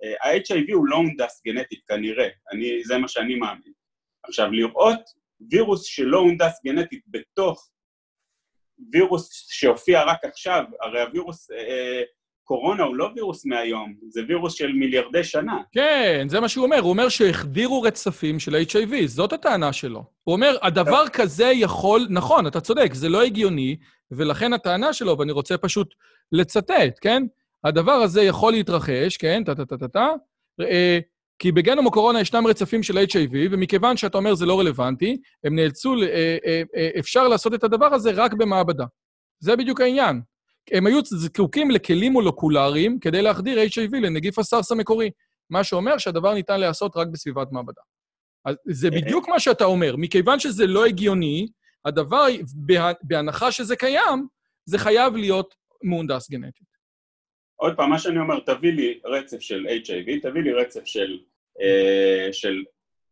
אה, 0.04 0.30
ה-HIV 0.30 0.74
הוא 0.74 0.88
לא 0.88 0.96
הונדס 0.96 1.42
גנטית 1.48 1.84
כנראה, 1.88 2.30
אני, 2.52 2.84
זה 2.84 2.98
מה 2.98 3.08
שאני 3.08 3.36
מאמין. 3.36 3.74
עכשיו, 4.24 4.52
לראות 4.52 5.02
וירוס 5.52 5.86
שלא 5.86 6.18
הונדס 6.18 6.62
גנטית 6.66 7.04
בתוך 7.08 7.70
וירוס 8.92 9.30
שהופיע 9.50 10.04
רק 10.04 10.26
עכשיו, 10.26 10.64
הרי 10.82 11.02
הווירוס 11.02 11.52
אה, 11.52 12.02
קורונה 12.44 12.84
הוא 12.84 12.96
לא 12.96 13.10
וירוס 13.16 13.46
מהיום, 13.46 13.94
זה 14.10 14.22
וירוס 14.28 14.54
של 14.54 14.72
מיליארדי 14.72 15.24
שנה. 15.24 15.58
כן, 15.72 16.26
זה 16.30 16.40
מה 16.40 16.50
שהוא 16.50 16.66
אומר. 16.66 16.80
הוא 16.80 16.90
אומר 16.90 17.10
שהחדירו 17.10 17.82
רצפים 17.82 18.40
של 18.40 18.56
HIV, 18.56 19.06
זאת 19.06 19.34
הטענה 19.34 19.74
שלו. 19.74 20.04
הוא 20.24 20.34
אומר, 20.36 20.58
הדבר 20.62 21.10
כזה 21.14 21.46
יכול... 21.46 22.08
נכון, 22.10 22.48
אתה 22.48 22.62
צודק, 22.62 22.94
זה 22.94 23.10
לא 23.10 23.24
הגיוני, 23.24 23.78
ולכן 24.12 24.54
הטענה 24.54 24.94
שלו, 24.94 25.20
ואני 25.20 25.32
רוצה 25.32 25.58
פשוט 25.58 25.94
לצטט, 26.32 26.98
כן? 27.02 27.24
הדבר 27.64 27.92
הזה 27.92 28.22
יכול 28.22 28.54
להתרחש, 28.54 29.18
כן? 29.18 29.44
טה-טה-טה-טה, 29.44 30.08
אה, 30.62 31.00
כי 31.40 31.52
בגנום 31.52 31.88
הקורונה 31.88 32.22
ישנם 32.22 32.48
רצפים 32.48 32.84
של 32.84 32.98
HIV, 32.98 33.36
ומכיוון 33.52 33.98
שאתה 33.98 34.18
אומר 34.18 34.36
זה 34.36 34.46
לא 34.46 34.60
רלוונטי, 34.60 35.18
הם 35.44 35.56
נאלצו, 35.56 35.96
אה, 36.02 36.38
אה, 36.46 36.90
אפשר 37.00 37.28
לעשות 37.28 37.54
את 37.54 37.64
הדבר 37.64 37.94
הזה 37.94 38.12
רק 38.12 38.34
במעבדה. 38.34 38.86
זה 39.40 39.56
בדיוק 39.56 39.82
העניין. 39.82 40.22
הם 40.72 40.88
היו 40.88 41.00
זקוקים 41.06 41.72
לכלים 41.72 42.12
מולקולריים 42.12 43.00
כדי 43.00 43.22
להחדיר 43.22 43.60
HIV 43.60 43.96
לנגיף 44.02 44.40
הסארס 44.40 44.72
המקורי, 44.72 45.12
מה 45.50 45.64
שאומר 45.64 45.98
שהדבר 45.98 46.34
ניתן 46.34 46.60
להיעשות 46.60 46.98
רק 46.98 47.08
בסביבת 47.08 47.48
מעבדה. 47.52 47.82
אז 48.46 48.56
זה 48.66 48.92
בדיוק 48.92 49.30
מה 49.30 49.40
שאתה 49.40 49.66
אומר. 49.66 49.96
מכיוון 49.98 50.40
שזה 50.40 50.68
לא 50.68 50.86
הגיוני, 50.86 51.48
הדבר, 51.86 52.26
בהנחה 53.04 53.52
שזה 53.52 53.76
קיים, 53.76 54.28
זה 54.66 54.78
חייב 54.78 55.16
להיות 55.16 55.56
מהונדס 55.84 56.30
גנטית. 56.30 56.68
עוד 57.56 57.76
פעם, 57.76 57.90
מה 57.90 58.00
שאני 58.00 58.20
אומר, 58.20 58.40
תביא 58.40 58.72
לי 58.72 59.00
רצף 59.06 59.40
של 59.40 59.66
HIV, 59.68 60.22
תביא 60.22 60.42
לי 60.42 60.54
רצף 60.54 60.86
של, 60.86 61.20
אה, 61.62 62.34
של 62.34 62.64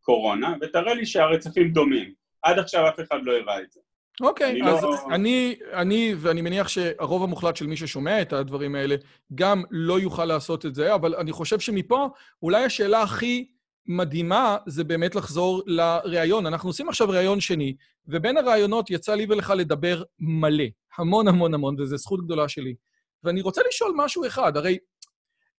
קורונה, 0.01 0.55
ותראה 0.61 0.93
לי 0.93 1.05
שהרצפים 1.05 1.71
דומים. 1.71 2.13
עד 2.41 2.59
עכשיו 2.59 2.89
אף 2.89 2.99
אחד 2.99 3.19
לא 3.23 3.31
הראה 3.31 3.61
את 3.61 3.71
זה. 3.71 3.79
אוקיי, 4.21 4.63
אז 4.63 4.83
לא... 4.83 4.95
אני, 5.11 5.55
אני, 5.73 6.13
ואני 6.17 6.41
מניח 6.41 6.67
שהרוב 6.67 7.23
המוחלט 7.23 7.55
של 7.55 7.67
מי 7.67 7.77
ששומע 7.77 8.21
את 8.21 8.33
הדברים 8.33 8.75
האלה, 8.75 8.95
גם 9.35 9.63
לא 9.71 9.99
יוכל 9.99 10.25
לעשות 10.25 10.65
את 10.65 10.75
זה, 10.75 10.95
אבל 10.95 11.15
אני 11.15 11.31
חושב 11.31 11.59
שמפה, 11.59 12.07
אולי 12.43 12.63
השאלה 12.63 13.01
הכי 13.01 13.47
מדהימה 13.85 14.57
זה 14.65 14.83
באמת 14.83 15.15
לחזור 15.15 15.63
לראיון. 15.65 16.45
אנחנו 16.45 16.69
עושים 16.69 16.89
עכשיו 16.89 17.09
ראיון 17.09 17.39
שני, 17.39 17.75
ובין 18.07 18.37
הראיונות 18.37 18.89
יצא 18.89 19.15
לי 19.15 19.25
ולך 19.29 19.53
לדבר 19.57 20.03
מלא, 20.19 20.63
המון 20.97 21.27
המון 21.27 21.53
המון, 21.53 21.81
וזו 21.81 21.97
זכות 21.97 22.25
גדולה 22.25 22.49
שלי. 22.49 22.75
ואני 23.23 23.41
רוצה 23.41 23.61
לשאול 23.67 23.93
משהו 23.95 24.27
אחד, 24.27 24.57
הרי... 24.57 24.77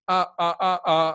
אה, 0.10 1.12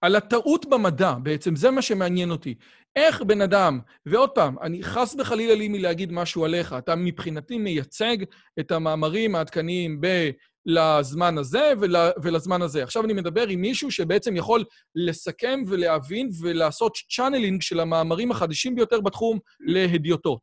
על 0.00 0.16
הטעות 0.16 0.66
במדע, 0.66 1.14
בעצם, 1.22 1.56
זה 1.56 1.70
מה 1.70 1.82
שמעניין 1.82 2.30
אותי. 2.30 2.54
איך 2.96 3.22
בן 3.22 3.40
אדם, 3.40 3.80
ועוד 4.06 4.30
פעם, 4.30 4.58
אני 4.62 4.82
חס 4.82 5.16
וחלילה 5.18 5.54
לי 5.54 5.68
מלהגיד 5.68 6.12
משהו 6.12 6.44
עליך, 6.44 6.74
אתה 6.78 6.96
מבחינתי 6.96 7.58
מייצג 7.58 8.16
את 8.60 8.70
המאמרים 8.70 9.34
העדכניים 9.34 10.00
ב... 10.00 10.30
לזמן 10.66 11.38
הזה 11.38 11.72
ול, 11.80 11.96
ולזמן 12.22 12.62
הזה. 12.62 12.82
עכשיו 12.82 13.04
אני 13.04 13.12
מדבר 13.12 13.48
עם 13.48 13.60
מישהו 13.60 13.90
שבעצם 13.90 14.36
יכול 14.36 14.64
לסכם 14.94 15.60
ולהבין 15.66 16.30
ולעשות 16.42 16.92
channeling 17.16 17.62
של 17.62 17.80
המאמרים 17.80 18.30
החדשים 18.30 18.74
ביותר 18.74 19.00
בתחום 19.00 19.38
להדיוטות. 19.60 20.40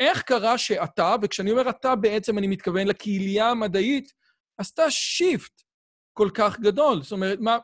איך 0.00 0.22
קרה 0.22 0.58
שאתה, 0.58 1.14
וכשאני 1.22 1.50
אומר 1.50 1.70
אתה 1.70 1.96
בעצם 1.96 2.38
אני 2.38 2.46
מתכוון 2.46 2.86
לקהילייה 2.86 3.50
המדעית, 3.50 4.12
עשתה 4.58 4.90
shift 4.90 5.62
כל 6.12 6.30
כך 6.34 6.60
גדול? 6.60 7.02
זאת 7.02 7.12
אומרת, 7.12 7.38
מה, 7.40 7.58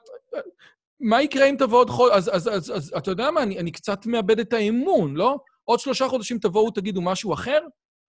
מה 1.00 1.22
יקרה 1.22 1.46
אם 1.46 1.57
תבוא 1.59 1.78
עוד 1.78 1.90
חודש? 1.90 2.14
אז, 2.14 2.30
אז, 2.35 2.48
אז, 2.48 2.70
אז 2.76 2.92
אתה 2.98 3.11
יודע 3.11 3.30
מה, 3.30 3.42
אני, 3.42 3.59
אני 3.59 3.72
קצת 3.72 4.07
מאבד 4.07 4.38
את 4.38 4.52
האמון, 4.52 5.16
לא? 5.16 5.37
עוד 5.64 5.80
שלושה 5.80 6.09
חודשים 6.09 6.38
תבואו, 6.38 6.70
תגידו 6.70 7.02
משהו 7.02 7.35
אחר? 7.35 7.59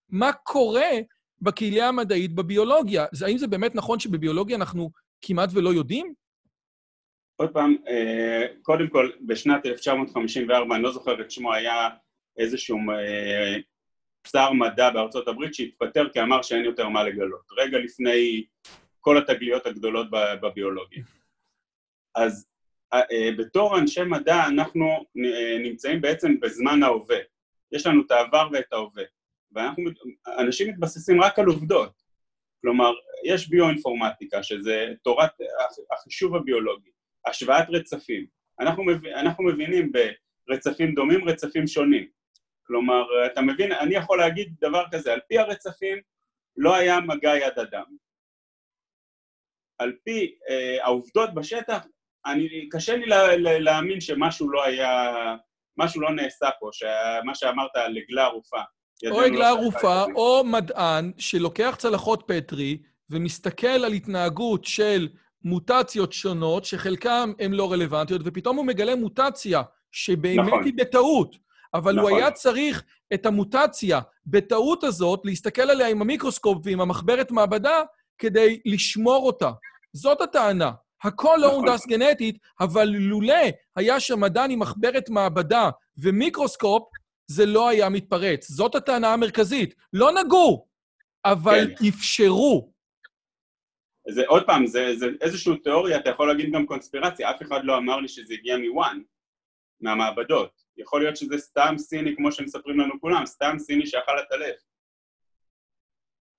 מה 0.10 0.34
קורה 0.34 0.90
בקהילה 1.42 1.88
המדעית 1.88 2.36
בביולוגיה? 2.36 3.06
האם 3.26 3.38
זה 3.38 3.48
באמת 3.48 3.76
נכון 3.76 4.00
שבביולוגיה 4.00 4.56
אנחנו 4.56 4.92
כמעט 5.22 5.50
ולא 5.54 5.70
יודעים? 5.70 6.14
עוד 7.36 7.54
פעם, 7.54 7.76
אה, 7.88 8.46
קודם 8.62 8.90
כל, 8.90 9.12
בשנת 9.26 9.66
1954, 9.66 10.76
אני 10.76 10.84
לא 10.84 10.92
זוכר 10.92 11.22
את 11.22 11.32
שמו, 11.32 11.54
היה 11.54 11.90
איזשהו 12.38 12.78
אה, 12.78 13.56
שר 14.28 14.52
מדע 14.52 14.90
בארצות 14.90 15.28
הברית 15.28 15.54
שהתפטר 15.54 16.10
כי 16.10 16.22
אמר 16.22 16.42
שאין 16.42 16.66
יותר 16.66 16.90
מה 16.90 17.04
לגלות, 17.04 17.46
רגע 17.58 17.78
לפני 17.78 18.44
כל 19.00 19.18
התגליות 19.18 19.66
הגדולות 19.66 20.08
בביולוגיה. 20.42 21.04
אז 22.16 22.48
בתור 23.38 23.80
אנשי 23.80 24.04
מדע 24.04 24.48
אנחנו 24.48 25.06
נמצאים 25.64 26.02
בעצם 26.02 26.40
בזמן 26.40 26.84
ההווה. 26.84 27.20
יש 27.72 27.86
לנו 27.86 28.02
את 28.06 28.12
העבר 28.12 28.48
ואת 28.52 28.74
ההווה. 28.74 29.04
ואנשים 29.52 30.70
מתבססים 30.70 31.22
רק 31.22 31.40
על 31.40 31.46
עובדות. 31.46 32.04
כלומר, 32.62 32.92
יש 33.26 33.50
ביואינפורמטיקה, 33.50 34.44
שזה 34.44 34.94
תורת 35.04 35.32
החישוב 35.92 36.36
הביולוגי, 36.36 36.90
השוואת 37.26 37.66
רצפים. 37.70 38.26
אנחנו, 38.60 38.84
מב... 38.84 39.06
אנחנו 39.06 39.44
מבינים 39.44 39.92
ברצפים 40.48 40.94
דומים, 40.94 41.30
רצפים 41.30 41.68
שונים. 41.68 42.08
כלומר, 42.68 43.26
אתה 43.26 43.42
מבין, 43.42 43.72
אני 43.72 43.96
יכול 43.96 44.18
להגיד 44.18 44.56
דבר 44.62 44.84
כזה, 44.92 45.14
על 45.14 45.20
פי 45.28 45.40
הרצפים 45.40 45.98
לא 46.58 46.76
היה 46.76 47.00
מגע 47.00 47.38
יד 47.38 47.60
אדם. 47.60 47.86
על 49.78 49.94
פי 50.04 50.36
אה, 50.50 50.84
העובדות 50.84 51.34
בשטח, 51.34 51.86
אני, 52.26 52.70
קשה 52.72 52.96
לי 52.98 53.06
לה, 53.06 53.36
לה, 53.36 53.60
להאמין 53.60 54.02
שמשהו 54.02 54.50
לא 54.50 54.66
היה, 54.66 55.14
משהו 55.78 56.02
לא 56.02 56.12
נעשה 56.12 56.50
פה, 56.60 56.70
שמה 56.72 57.36
שאמרת 57.36 57.76
על 57.76 57.98
עגלה 57.98 58.24
ערופה. 58.24 58.60
או 59.12 59.22
עגלה 59.22 59.50
ערופה, 59.50 60.04
או 60.16 60.44
מדען 60.44 61.12
שלוקח 61.18 61.76
צלחות 61.78 62.24
פטרי 62.28 62.78
ומסתכל 63.10 63.68
על 63.68 63.94
התנהגות 63.94 64.66
של 64.66 65.08
מוטציות 65.44 66.14
שונות, 66.14 66.66
שחלקן 66.66 67.32
הן 67.40 67.52
לא 67.52 67.72
רלוונטיות, 67.72 68.22
ופתאום 68.26 68.58
הוא 68.58 68.66
מגלה 68.66 68.96
מוטציה 68.96 69.62
שבאמת 69.92 70.48
נכון. 70.48 70.64
היא 70.64 70.74
בטעות. 70.78 71.36
אבל 71.74 71.96
נכון. 71.96 72.10
הוא 72.10 72.18
היה 72.18 72.32
צריך 72.32 72.84
את 73.14 73.26
המוטציה 73.26 74.00
בטעות 74.26 74.84
הזאת, 74.84 75.22
להסתכל 75.24 75.62
עליה 75.62 75.88
עם 75.88 76.02
המיקרוסקופ 76.02 76.58
ועם 76.64 76.82
המחברת 76.82 77.32
מעבדה, 77.32 77.82
כדי 78.18 78.62
לשמור 78.66 79.26
אותה. 79.26 79.52
זאת 79.94 80.22
הטענה. 80.22 80.72
הכל 81.04 81.38
לא 81.42 81.48
נכון. 81.48 81.68
הונדס 81.68 81.88
גנטית, 81.88 82.38
אבל 82.60 82.86
לולא 82.86 83.36
היה 83.76 84.00
שם 84.00 84.20
מדען 84.20 84.52
עם 84.52 84.60
מחברת 84.60 85.10
מעבדה 85.10 85.70
ומיקרוסקופ, 85.98 86.84
זה 87.28 87.46
לא 87.46 87.70
היה 87.70 87.90
מתפרץ. 87.90 88.48
זאת 88.52 88.76
הטענה 88.76 89.14
המרכזית. 89.14 89.76
לא 89.94 90.12
נגעו, 90.12 90.68
אבל 91.26 91.76
כן. 91.80 91.86
אפשרו. 91.90 92.72
זה 94.10 94.24
עוד 94.28 94.44
פעם, 94.46 94.68
זה, 94.68 94.96
זה 94.96 95.06
איזושהי 95.22 95.58
תיאוריה, 95.58 95.98
אתה 95.98 96.10
יכול 96.10 96.28
להגיד 96.28 96.52
גם 96.54 96.66
קונספירציה, 96.66 97.32
אף 97.32 97.42
אחד 97.42 97.60
לא 97.64 97.78
אמר 97.78 97.98
לי 97.98 98.08
שזה 98.08 98.34
הגיע 98.34 98.58
מוואן, 98.58 99.02
מהמעבדות. 99.82 100.62
יכול 100.78 101.02
להיות 101.02 101.18
שזה 101.18 101.38
סתם 101.38 101.76
סיני, 101.78 102.16
כמו 102.16 102.32
שמספרים 102.32 102.80
לנו 102.80 103.02
כולם, 103.02 103.26
סתם 103.26 103.56
סיני 103.60 103.88
שאכל 103.88 104.20
את 104.20 104.32
הלב. 104.32 104.56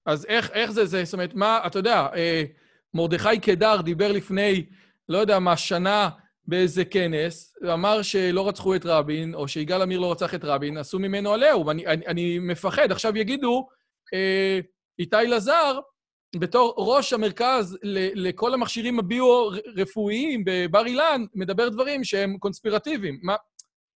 אז 0.07 0.27
איך, 0.27 0.51
איך 0.51 0.71
זה, 0.71 0.87
זה, 0.87 1.05
זאת 1.05 1.14
אומרת, 1.14 1.35
מה, 1.35 1.61
אתה 1.66 1.79
יודע, 1.79 2.07
אה, 2.14 2.45
מרדכי 2.96 3.40
קדר 3.42 3.80
דיבר 3.80 4.12
לפני, 4.12 4.66
לא 5.09 5.18
יודע 5.18 5.38
מה, 5.38 5.56
שנה 5.56 6.09
באיזה 6.46 6.85
כנס, 6.85 7.54
אמר 7.72 8.02
שלא 8.02 8.48
רצחו 8.48 8.74
את 8.74 8.87
רבין, 8.87 9.35
או 9.35 9.48
שיגאל 9.48 9.82
עמיר 9.82 10.00
לא 10.00 10.12
רצח 10.12 10.35
את 10.35 10.44
רבין, 10.44 10.76
עשו 10.76 10.98
ממנו 10.98 11.32
עליהום. 11.32 11.70
אני, 11.70 11.87
אני, 11.87 12.06
אני 12.06 12.38
מפחד. 12.38 12.92
עכשיו 12.92 13.16
יגידו, 13.16 13.68
אה, 14.14 14.61
איתי 14.98 15.16
לזר, 15.28 15.78
בתור 16.37 16.74
ראש 16.78 17.12
המרכז 17.12 17.78
ל, 17.82 18.28
לכל 18.28 18.54
המכשירים 18.54 18.98
הביו-רפואיים 18.98 20.42
בבר 20.46 20.87
אילן, 20.87 21.24
מדבר 21.35 21.68
דברים 21.68 22.04
שהם 22.04 22.38
קונספירטיביים. 22.38 23.18
מה, 23.22 23.37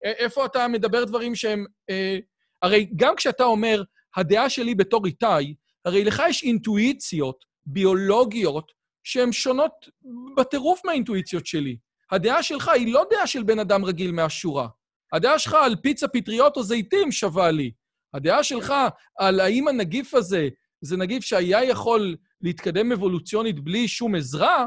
איפה 0.03 0.47
אתה 0.47 0.69
מדבר 0.69 1.05
דברים 1.05 1.35
שהם... 1.35 1.65
אה, 1.91 2.19
הרי 2.63 2.91
גם 2.97 3.17
כשאתה 3.17 3.45
אומר, 3.45 3.83
הדעה 4.17 4.51
שלי 4.51 4.75
בתור 4.75 5.07
איתי, 5.07 5.55
הרי 5.85 6.05
לך 6.05 6.23
יש 6.29 6.43
אינטואיציות 6.43 7.45
ביולוגיות 7.67 8.73
שהן 9.07 9.33
שונות 9.33 9.89
בטירוף 10.37 10.85
מהאינטואיציות 10.85 11.47
שלי. 11.47 11.77
הדעה 12.11 12.43
שלך 12.43 12.69
היא 12.69 12.95
לא 12.95 13.05
דעה 13.11 13.27
של 13.27 13.43
בן 13.43 13.59
אדם 13.59 13.85
רגיל 13.85 14.13
מהשורה. 14.13 14.69
הדעה 15.13 15.39
שלך 15.39 15.55
על 15.55 15.77
פיצה, 15.83 16.09
פטריות 16.09 16.57
או 16.57 16.63
זיתים 16.63 17.13
שווה 17.13 17.51
לי. 17.51 17.71
הדעה 18.15 18.45
שלך 18.45 18.75
על 19.19 19.41
האם 19.41 19.69
הנגיף 19.69 20.15
הזה 20.15 20.49
זה 20.81 20.97
נגיף 20.97 21.25
שהיה 21.25 21.65
יכול 21.65 22.17
להתקדם 22.41 22.93
אבולוציונית 22.93 23.61
בלי 23.61 23.89
שום 23.89 24.15
עזרה, 24.15 24.67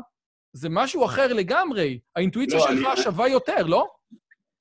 זה 0.54 0.70
משהו 0.72 1.06
אחר 1.06 1.34
לגמרי. 1.34 2.00
האינטואיציה 2.16 2.58
לא, 2.58 2.68
שלך 2.68 2.88
אני... 2.88 3.04
שווה 3.04 3.30
יותר, 3.30 3.66
לא? 3.66 3.88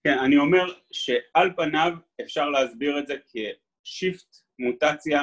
כן, 0.05 0.19
אני 0.19 0.37
אומר 0.37 0.73
שעל 0.93 1.51
פניו 1.57 1.93
אפשר 2.21 2.49
להסביר 2.49 2.99
את 2.99 3.07
זה 3.07 3.14
כ 3.85 3.99
shift 3.99 4.37
מוטציה 4.59 5.23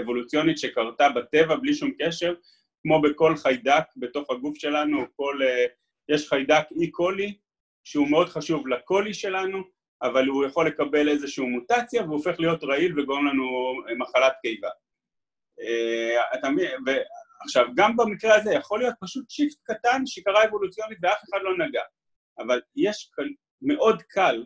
אבולוציונית 0.00 0.58
שקרתה 0.58 1.08
בטבע 1.08 1.56
בלי 1.56 1.74
שום 1.74 1.90
קשר, 1.98 2.34
כמו 2.86 3.02
בכל 3.02 3.36
חיידק 3.36 3.84
בתוך 3.96 4.30
הגוף 4.30 4.58
שלנו, 4.58 5.04
כל, 5.16 5.38
uh, 5.42 5.70
יש 6.14 6.28
חיידק 6.28 6.64
אי 6.80 6.90
קולי 6.90 7.38
שהוא 7.84 8.10
מאוד 8.10 8.28
חשוב 8.28 8.68
לקולי 8.68 9.14
שלנו, 9.14 9.62
אבל 10.02 10.26
הוא 10.26 10.46
יכול 10.46 10.66
לקבל 10.66 11.08
איזושהי 11.08 11.44
מוטציה 11.44 12.02
והוא 12.02 12.16
הופך 12.16 12.40
להיות 12.40 12.64
רעיל 12.64 13.00
וגורם 13.00 13.26
לנו 13.26 13.44
מחלת 13.98 14.32
קיבה. 14.42 14.68
Uh, 15.60 16.38
אתה 16.38 16.50
מבין, 16.50 16.70
עכשיו, 17.40 17.66
גם 17.76 17.96
במקרה 17.96 18.34
הזה 18.34 18.52
יכול 18.52 18.78
להיות 18.78 18.94
פשוט 19.00 19.30
shift 19.30 19.58
קטן 19.62 20.02
שקרה 20.06 20.44
אבולוציונית 20.44 20.98
ואף 21.02 21.18
אחד 21.30 21.38
לא 21.42 21.66
נגע, 21.66 21.82
אבל 22.38 22.60
יש 22.76 23.10
מאוד 23.62 24.02
קל 24.02 24.44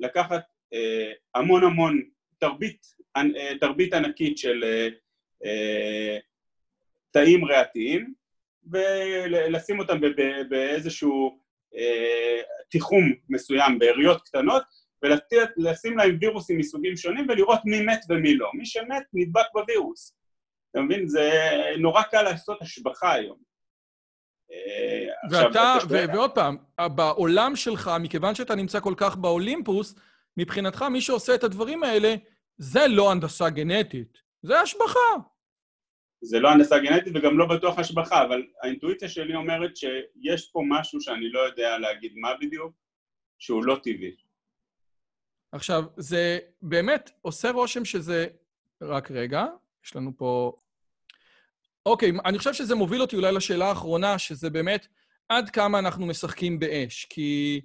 לקחת 0.00 0.42
אה, 0.74 1.12
המון 1.34 1.64
המון 1.64 2.02
תרבית, 2.38 2.86
אה, 3.16 3.58
תרבית 3.60 3.94
ענקית 3.94 4.38
של 4.38 4.64
אה, 4.64 4.88
אה, 5.44 6.18
תאים 7.14 7.44
ריאתיים 7.44 8.14
ולשים 8.70 9.78
אותם 9.78 10.00
באיזשהו 10.48 11.38
אה, 11.76 12.40
תיחום 12.70 13.12
מסוים 13.28 13.78
בעיריות 13.78 14.22
קטנות 14.22 14.62
ולשים 15.02 15.98
להם 15.98 16.18
וירוסים 16.20 16.58
מסוגים 16.58 16.96
שונים 16.96 17.26
ולראות 17.28 17.60
מי 17.64 17.80
מת 17.80 18.00
ומי 18.08 18.36
לא. 18.36 18.50
מי 18.54 18.66
שמת 18.66 19.02
נדבק 19.12 19.46
בווירוס. 19.54 20.16
אתה 20.70 20.80
מבין? 20.80 21.08
זה 21.08 21.30
נורא 21.78 22.02
קל 22.02 22.22
לעשות 22.22 22.62
השבחה 22.62 23.12
היום. 23.12 23.38
אה, 24.52 25.08
ואתה, 25.30 25.76
ו- 25.90 26.04
ועוד 26.14 26.30
פעם, 26.30 26.56
בעולם 26.94 27.56
שלך, 27.56 27.90
מכיוון 28.00 28.34
שאתה 28.34 28.54
נמצא 28.54 28.80
כל 28.80 28.94
כך 28.96 29.16
באולימפוס, 29.16 29.94
מבחינתך 30.36 30.82
מי 30.82 31.00
שעושה 31.00 31.34
את 31.34 31.44
הדברים 31.44 31.82
האלה, 31.82 32.14
זה 32.58 32.86
לא 32.88 33.10
הנדסה 33.10 33.50
גנטית, 33.50 34.18
זה 34.42 34.60
השבחה. 34.60 35.33
זה 36.24 36.40
לא 36.40 36.48
הנדסה 36.48 36.78
גנטית 36.78 37.12
וגם 37.16 37.38
לא 37.38 37.46
בטוח 37.46 37.78
השבחה, 37.78 38.24
אבל 38.24 38.42
האינטואיציה 38.62 39.08
שלי 39.08 39.34
אומרת 39.34 39.76
שיש 39.76 40.50
פה 40.52 40.62
משהו 40.68 41.00
שאני 41.00 41.30
לא 41.30 41.40
יודע 41.40 41.78
להגיד 41.78 42.12
מה 42.16 42.34
בדיוק, 42.40 42.72
שהוא 43.38 43.64
לא 43.64 43.76
טבעי. 43.82 44.16
עכשיו, 45.52 45.84
זה 45.96 46.38
באמת 46.62 47.10
עושה 47.22 47.50
רושם 47.50 47.84
שזה... 47.84 48.26
רק 48.82 49.10
רגע, 49.10 49.44
יש 49.84 49.96
לנו 49.96 50.12
פה 50.16 50.52
אוקיי, 51.86 52.12
אני 52.24 52.38
חושב 52.38 52.52
שזה 52.52 52.74
מוביל 52.74 53.00
אותי 53.00 53.16
אולי 53.16 53.32
לשאלה 53.32 53.68
האחרונה, 53.68 54.18
שזה 54.18 54.50
באמת 54.50 54.86
עד 55.28 55.50
כמה 55.50 55.78
אנחנו 55.78 56.06
משחקים 56.06 56.58
באש. 56.58 57.06
כי 57.10 57.60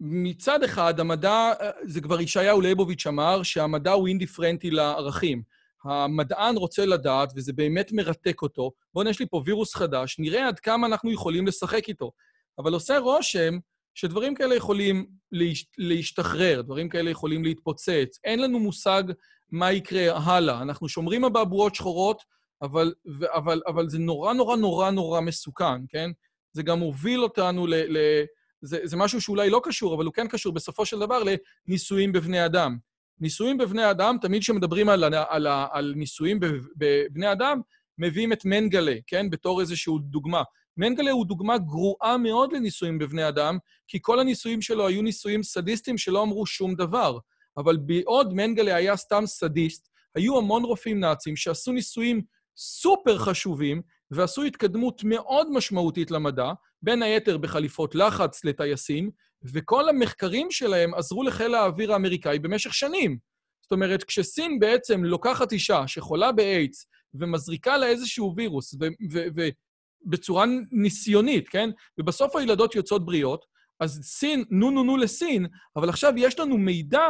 מצד 0.00 0.62
אחד, 0.62 1.00
המדע, 1.00 1.52
זה 1.82 2.00
כבר 2.00 2.20
ישעיהו 2.20 2.60
ליבוביץ' 2.60 3.06
אמר, 3.06 3.42
שהמדע 3.42 3.92
הוא 3.92 4.08
אינדיפרנטי 4.08 4.70
לערכים. 4.70 5.42
המדען 5.84 6.56
רוצה 6.56 6.86
לדעת, 6.86 7.32
וזה 7.36 7.52
באמת 7.52 7.92
מרתק 7.92 8.42
אותו, 8.42 8.70
בואו, 8.94 9.08
יש 9.08 9.20
לי 9.20 9.26
פה 9.30 9.42
וירוס 9.46 9.74
חדש, 9.74 10.16
נראה 10.18 10.48
עד 10.48 10.60
כמה 10.60 10.86
אנחנו 10.86 11.12
יכולים 11.12 11.46
לשחק 11.46 11.88
איתו. 11.88 12.10
אבל 12.58 12.72
עושה 12.72 12.98
רושם 12.98 13.58
שדברים 13.94 14.34
כאלה 14.34 14.54
יכולים 14.54 15.06
להש... 15.32 15.66
להשתחרר, 15.78 16.62
דברים 16.62 16.88
כאלה 16.88 17.10
יכולים 17.10 17.44
להתפוצץ. 17.44 18.18
אין 18.24 18.42
לנו 18.42 18.58
מושג 18.58 19.02
מה 19.50 19.72
יקרה 19.72 20.18
הלאה. 20.18 20.62
אנחנו 20.62 20.88
שומרים 20.88 21.24
אבעבועות 21.24 21.74
שחורות, 21.74 22.22
אבל, 22.62 22.94
אבל, 23.34 23.62
אבל 23.66 23.88
זה 23.88 23.98
נורא 23.98 24.32
נורא 24.32 24.56
נורא 24.56 24.90
נורא 24.90 25.20
מסוכן, 25.20 25.86
כן? 25.88 26.10
זה 26.52 26.62
גם 26.62 26.78
מוביל 26.78 27.22
אותנו 27.22 27.66
ל... 27.66 27.74
ל 27.74 28.24
זה, 28.64 28.80
זה 28.84 28.96
משהו 28.96 29.20
שאולי 29.20 29.50
לא 29.50 29.60
קשור, 29.64 29.94
אבל 29.94 30.04
הוא 30.04 30.12
כן 30.12 30.28
קשור 30.28 30.52
בסופו 30.52 30.86
של 30.86 30.98
דבר 30.98 31.22
לניסויים 31.68 32.12
בבני 32.12 32.46
אדם. 32.46 32.78
ניסויים 33.22 33.58
בבני 33.58 33.90
אדם, 33.90 34.16
תמיד 34.20 34.42
כשמדברים 34.42 34.88
על, 34.88 35.04
על, 35.04 35.46
על, 35.72 35.92
ניסויים 35.96 36.40
בבני 36.76 37.32
אדם, 37.32 37.60
מביאים 37.98 38.32
את 38.32 38.44
מנגלה, 38.44 38.94
כן? 39.06 39.30
בתור 39.30 39.60
איזושהי 39.60 39.92
דוגמה. 40.00 40.42
מנגלה 40.76 41.10
הוא 41.10 41.26
דוגמה 41.26 41.58
גרועה 41.58 42.16
מאוד 42.16 42.52
לניסויים 42.52 42.98
בבני 42.98 43.28
אדם, 43.28 43.58
כי 43.88 43.98
כל 44.02 44.20
הניסויים 44.20 44.62
שלו 44.62 44.86
היו 44.86 45.02
ניסויים 45.02 45.42
סדיסטיים 45.42 45.98
שלא 45.98 46.22
אמרו 46.22 46.46
שום 46.46 46.74
דבר. 46.74 47.18
אבל 47.56 47.76
בעוד 47.76 48.34
מנגלה 48.34 48.74
היה 48.74 48.96
סתם 48.96 49.26
סדיסט, 49.26 49.88
היו 50.14 50.38
המון 50.38 50.64
רופאים 50.64 51.00
נאצים 51.00 51.36
שעשו 51.36 51.72
ניסויים 51.72 52.22
סופר 52.56 53.18
חשובים 53.18 53.82
ועשו 54.12 54.42
התקדמות 54.42 55.04
מאוד 55.04 55.50
משמעותית 55.52 56.10
למדע, 56.10 56.52
בין 56.82 57.02
היתר 57.02 57.38
בחליפות 57.38 57.94
לחץ 57.94 58.44
לטייסים, 58.44 59.10
וכל 59.44 59.88
המחקרים 59.88 60.50
שלהם 60.50 60.94
עזרו 60.94 61.22
לחיל 61.22 61.54
האוויר 61.54 61.92
האמריקאי 61.92 62.38
במשך 62.38 62.74
שנים. 62.74 63.18
זאת 63.62 63.72
אומרת, 63.72 64.04
כשסין 64.04 64.58
בעצם 64.58 65.04
לוקחת 65.04 65.52
אישה 65.52 65.86
שחולה 65.86 66.32
באיידס 66.32 66.86
ומזריקה 67.14 67.76
לה 67.76 67.86
איזשהו 67.86 68.34
וירוס, 68.36 68.74
ובצורה 70.06 70.44
ניסיונית, 70.70 71.48
כן? 71.48 71.70
ובסוף 71.98 72.36
הילדות 72.36 72.74
יוצאות 72.74 73.06
בריאות, 73.06 73.44
אז 73.80 74.00
סין, 74.02 74.44
נו 74.50 74.70
נו 74.70 74.84
נו 74.84 74.96
לסין, 74.96 75.46
אבל 75.76 75.88
עכשיו 75.88 76.12
יש 76.16 76.38
לנו 76.38 76.58
מידע 76.58 77.08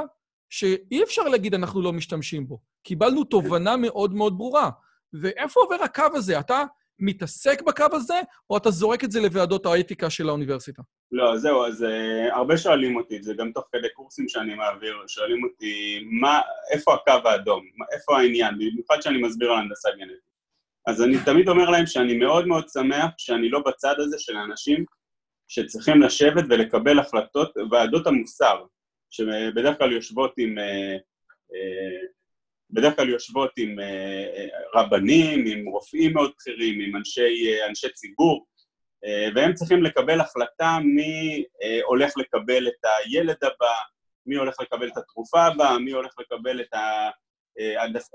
שאי 0.50 1.02
אפשר 1.02 1.22
להגיד 1.22 1.54
אנחנו 1.54 1.82
לא 1.82 1.92
משתמשים 1.92 2.48
בו. 2.48 2.60
קיבלנו 2.82 3.24
תובנה 3.24 3.76
מאוד 3.76 4.14
מאוד 4.14 4.38
ברורה. 4.38 4.70
ואיפה 5.12 5.60
עובר 5.60 5.82
הקו 5.84 6.04
הזה? 6.14 6.40
אתה 6.40 6.62
מתעסק 6.98 7.62
בקו 7.62 7.85
הזה, 7.92 8.20
או 8.50 8.57
אתה 8.57 8.70
זורק 8.70 9.05
את 9.05 9.12
זה 9.12 9.20
לוועדות 9.20 9.66
האתיקה 9.66 10.11
של 10.11 10.28
האוניברסיטה? 10.28 10.83
לא, 11.12 11.37
זהו, 11.37 11.66
אז 11.66 11.83
uh, 11.83 12.35
הרבה 12.35 12.57
שואלים 12.57 12.96
אותי, 12.96 13.22
זה 13.22 13.35
גם 13.35 13.52
תוך 13.52 13.64
כדי 13.72 13.88
קורסים 13.94 14.28
שאני 14.28 14.55
מעביר, 14.55 15.05
שואלים 15.07 15.44
אותי, 15.44 15.98
מה, 16.20 16.40
איפה 16.72 16.94
הקו 16.94 17.28
האדום? 17.28 17.64
איפה 17.92 18.18
העניין? 18.18 18.55
במיוחד 18.55 19.02
שאני 19.02 19.22
מסביר 19.22 19.52
על 19.52 19.59
הנדסה 19.59 19.88
גנטית. 19.98 20.33
אז 20.87 21.02
אני 21.02 21.16
תמיד 21.24 21.48
אומר 21.48 21.70
להם 21.70 21.87
שאני 21.87 22.14
מאוד 22.14 22.46
מאוד 22.46 22.68
שמח 22.68 23.11
שאני 23.18 23.48
לא 23.48 23.62
בצד 23.66 23.94
הזה 23.98 24.16
של 24.18 24.37
האנשים 24.37 24.85
שצריכים 25.48 26.02
לשבת 26.02 26.44
ולקבל 26.48 26.98
החלטות, 26.98 27.55
ועדות 27.70 28.07
המוסר, 28.07 28.64
שבדרך 29.11 29.78
כלל 29.78 29.92
יושבות 29.92 30.35
עם... 30.38 30.59
Uh, 30.59 30.62
uh, 31.50 32.21
בדרך 32.72 32.96
כלל 32.96 33.08
יושבות 33.08 33.50
עם 33.56 33.80
אה, 33.80 33.85
אה, 33.85 34.48
רבנים, 34.74 35.44
עם 35.46 35.68
רופאים 35.68 36.14
מאוד 36.14 36.32
בכירים, 36.37 36.80
עם 36.80 36.96
אנשי, 36.96 37.52
אה, 37.52 37.68
אנשי 37.68 37.88
ציבור, 37.88 38.46
והם 39.35 39.54
צריכים 39.54 39.82
לקבל 39.82 40.20
החלטה 40.20 40.78
מי 40.85 41.44
הולך 41.85 42.12
לקבל 42.16 42.68
את 42.68 42.85
הילד 42.85 43.37
הבא, 43.42 43.74
מי 44.26 44.37
הולך 44.37 44.54
לקבל 44.61 44.88
את 44.88 44.96
התרופה 44.96 45.42
הבאה, 45.42 45.78
מי 45.78 45.90
הולך 45.90 46.12
לקבל 46.18 46.61
את, 46.61 46.74
ה, 46.74 47.11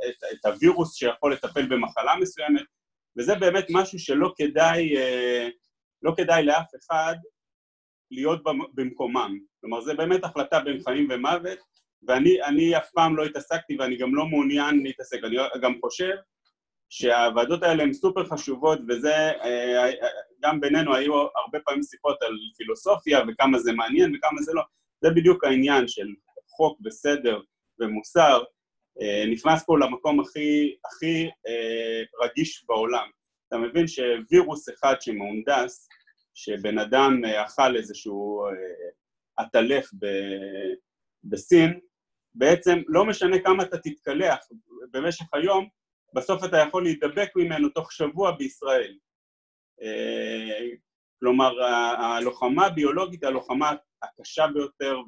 את, 0.10 0.24
את 0.32 0.46
הווירוס 0.46 0.96
שיכול 0.96 1.34
לטפל 1.34 1.66
במחלה 1.66 2.16
מסוימת, 2.22 2.66
וזה 3.18 3.36
באמת 3.36 3.66
משהו 3.70 4.00
שלא 4.00 4.34
כדאי, 4.38 4.94
לא 6.02 6.14
כדאי 6.18 6.44
לאף 6.44 6.68
אחד 6.76 7.16
להיות 8.12 8.42
במקומם. 8.74 9.38
כלומר, 9.62 9.82
זה 9.82 9.94
באמת 9.94 10.24
החלטה 10.24 10.60
בין 10.60 10.80
חיים 10.84 11.08
ומוות, 11.12 11.60
ואני 12.08 12.78
אף 12.78 12.90
פעם 12.94 13.18
לא 13.18 13.26
התעסקתי 13.26 13.78
ואני 13.80 13.98
גם 13.98 14.16
לא 14.16 14.26
מעוניין 14.26 14.84
להתעסק. 14.84 15.20
אני 15.24 15.38
גם 15.62 15.74
חושב 15.82 16.14
שהוועדות 16.90 17.64
האלה 17.64 17.84
הן 17.84 17.94
סופר 17.94 18.26
חשובות, 18.26 18.80
וזה, 18.90 19.16
אה, 19.16 19.86
אה, 19.86 20.08
גם 20.44 20.62
בינינו 20.62 20.96
היו 20.96 21.14
הרבה 21.14 21.60
פעמים 21.66 21.84
שיחות 21.84 22.22
על 22.22 22.34
פילוסופיה 22.58 23.20
וכמה 23.28 23.60
זה 23.60 23.72
מעניין 23.72 24.16
וכמה 24.16 24.42
זה 24.42 24.54
לא. 24.54 24.62
זה 25.02 25.10
בדיוק 25.10 25.44
העניין 25.44 25.88
של 25.88 26.08
חוק 26.50 26.80
וסדר 26.86 27.42
ומוסר, 27.80 28.44
אה, 29.02 29.26
נכנס 29.32 29.64
פה 29.66 29.80
למקום 29.80 30.20
הכי, 30.20 30.76
הכי 30.86 31.30
רגיש 32.24 32.66
בעולם. 32.68 33.08
אתה 33.48 33.58
מבין 33.58 33.88
שווירוס 33.88 34.70
אחד 34.70 34.96
שמהונדס, 35.02 35.88
שבן 36.34 36.80
אדם 36.80 37.22
אכל 37.26 37.76
איזשהו 37.76 38.44
עטלף 39.38 39.90
בסין, 41.24 41.80
בעצם 42.38 42.82
לא 42.88 43.06
משנה 43.06 43.40
כמה 43.40 43.64
אתה 43.64 43.78
תתקלח 43.78 44.38
במשך 44.92 45.26
היום, 45.34 45.68
בסוף 46.14 46.44
אתה 46.44 46.58
יכול 46.58 46.84
להידבק 46.84 47.30
ממנו 47.36 47.70
תוך 47.70 47.92
שבוע 47.92 48.32
בישראל. 48.32 48.98
אה, 49.82 50.68
כלומר, 51.20 51.64
הלוחמה 51.98 52.66
הביולוגית 52.66 53.24
היא 53.24 53.28
הלוחמה 53.28 53.74
הקשה 54.04 54.48
ביותר, 54.54 55.00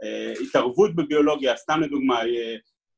והתערבות 0.00 0.96
בביולוגיה, 0.96 1.56
סתם 1.56 1.80
לדוגמה, 1.80 2.20
אה, 2.20 2.54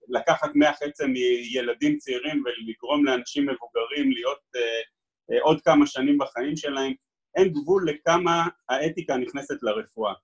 לקחת 0.09 0.51
מח 0.55 0.83
עצם 0.83 1.11
מילדים 1.11 1.99
צעירים 1.99 2.43
ולגרום 2.45 3.05
לאנשים 3.05 3.43
מבוגרים 3.43 4.13
להיות 4.13 4.41
אה, 4.57 5.41
עוד 5.43 5.61
כמה 5.61 5.87
שנים 5.87 6.19
בחיים 6.19 6.57
שלהם, 6.57 6.93
אין 7.37 7.49
גבול 7.49 7.91
לכמה 7.91 8.49
האתיקה 8.69 9.17
נכנסת 9.17 9.63
לרפואה. 9.63 10.15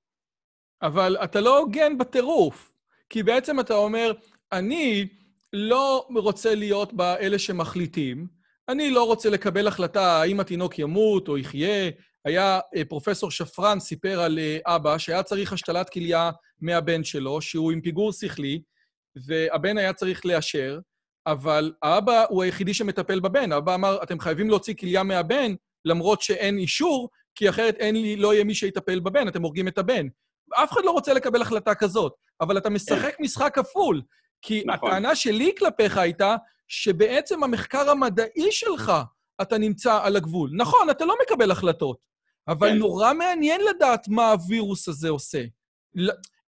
אבל 0.83 1.17
אתה 1.25 1.41
לא 1.41 1.59
הוגן 1.59 1.99
בטירוף. 1.99 2.76
כי 3.11 3.23
בעצם 3.23 3.61
אתה 3.61 3.75
אומר, 3.75 4.13
אני 4.53 5.09
לא 5.53 6.07
רוצה 6.15 6.55
להיות 6.55 6.93
באלה 6.93 7.39
שמחליטים, 7.39 8.27
אני 8.69 8.91
לא 8.91 9.07
רוצה 9.07 9.31
לקבל 9.31 9.69
החלטה 9.69 10.21
האם 10.23 10.41
התינוק 10.41 10.79
ימות 10.79 11.29
או 11.29 11.39
יחיה, 11.39 11.91
היה 12.25 12.61
אה, 12.77 12.85
פרופסור 12.85 13.31
שפרן 13.31 13.81
סיפר 13.81 14.21
על 14.21 14.39
אה, 14.39 14.59
אבא 14.67 14.99
שהיה 14.99 15.23
צריך 15.23 15.53
השתלת 15.53 15.91
כליה 15.91 16.31
מהבן 16.61 17.05
שלו, 17.05 17.41
שהוא 17.41 17.73
עם 17.73 17.81
פיגור 17.81 18.13
שכלי, 18.13 18.63
והבן 19.27 19.79
היה 19.79 19.93
צריך 19.93 20.27
לאשר, 20.27 20.79
אבל 21.27 21.73
האבא 21.83 22.25
הוא 22.29 22.43
היחידי 22.43 22.75
שמטפל 22.75 23.21
בבן. 23.21 23.53
האבא 23.53 23.75
אמר, 23.75 24.03
אתם 24.03 24.21
חייבים 24.21 24.49
להוציא 24.51 24.75
כליה 24.75 25.03
מהבן, 25.03 25.55
למרות 25.85 26.23
שאין 26.23 26.59
אישור, 26.59 27.09
כי 27.35 27.49
אחרת 27.49 27.75
אין 27.75 27.95
לי, 28.03 28.17
לא 28.17 28.35
יהיה 28.35 28.45
מי 28.45 28.55
שיטפל 28.55 29.01
בבן, 29.01 29.29
אתם 29.29 29.43
הורגים 29.43 29.69
את 29.69 29.79
הבן. 29.79 30.07
אף 30.55 30.73
אחד 30.73 30.81
לא 30.85 30.91
רוצה 30.91 31.15
לקבל 31.15 31.43
החלטה 31.43 31.75
כזאת, 31.75 32.13
אבל 32.41 32.59
אתה 32.59 32.71
משחק 32.71 33.17
משחק 33.21 33.55
כפול. 33.55 34.03
כי 34.43 34.63
נכון. 34.67 34.89
הטענה 34.91 35.15
שלי 35.15 35.53
כלפיך 35.59 35.97
הייתה 35.97 36.37
שבעצם 36.69 37.45
המחקר 37.45 37.91
המדעי 37.91 38.53
שלך, 38.53 38.93
אתה 39.43 39.59
נמצא 39.59 39.99
על 40.03 40.17
הגבול. 40.17 40.51
נכון, 40.53 40.91
אתה 40.91 41.05
לא 41.05 41.15
מקבל 41.23 41.51
החלטות, 41.51 41.99
אבל 42.49 42.69
כן. 42.69 42.77
נורא 42.77 43.15
מעניין 43.15 43.61
לדעת 43.71 44.09
מה 44.09 44.31
הווירוס 44.31 44.89
הזה 44.89 45.09
עושה. 45.09 45.45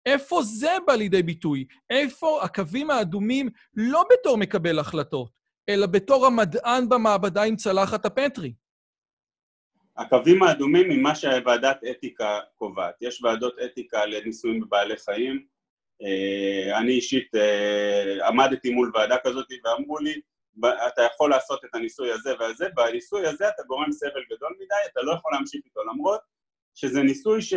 איפה 0.06 0.42
זה 0.42 0.76
בא 0.86 0.94
לידי 0.94 1.22
ביטוי? 1.22 1.64
איפה 1.90 2.42
הקווים 2.42 2.90
האדומים 2.90 3.48
לא 3.74 4.04
בתור 4.12 4.36
מקבל 4.36 4.78
החלטות, 4.78 5.30
אלא 5.68 5.86
בתור 5.86 6.26
המדען 6.26 6.88
במעבדה 6.88 7.42
עם 7.42 7.56
צלחת 7.56 8.04
הפטרי? 8.04 8.52
הקווים 9.96 10.42
האדומים 10.42 10.88
ממה 10.88 11.14
שוועדת 11.14 11.80
אתיקה 11.90 12.38
קובעת. 12.54 12.94
יש 13.00 13.22
ועדות 13.22 13.54
אתיקה 13.64 14.06
לניסויים 14.06 14.60
בבעלי 14.60 14.96
חיים. 14.96 15.57
אה, 16.02 16.78
אני 16.78 16.92
אישית 16.92 17.34
אה, 17.34 18.28
עמדתי 18.28 18.70
מול 18.70 18.92
ועדה 18.94 19.16
כזאת 19.24 19.46
ואמרו 19.64 19.98
לי, 19.98 20.20
אתה 20.88 21.02
יכול 21.02 21.30
לעשות 21.30 21.64
את 21.64 21.74
הניסוי 21.74 22.12
הזה 22.12 22.32
והזה, 22.40 22.68
בניסוי 22.74 23.26
הזה 23.26 23.48
אתה 23.48 23.62
גורם 23.62 23.92
סבל 23.92 24.24
גדול 24.30 24.54
מדי, 24.56 24.90
אתה 24.92 25.02
לא 25.02 25.12
יכול 25.12 25.32
להמשיך 25.32 25.60
איתו 25.64 25.80
למרות 25.84 26.20
שזה 26.74 27.02
ניסוי 27.02 27.42
ש... 27.42 27.54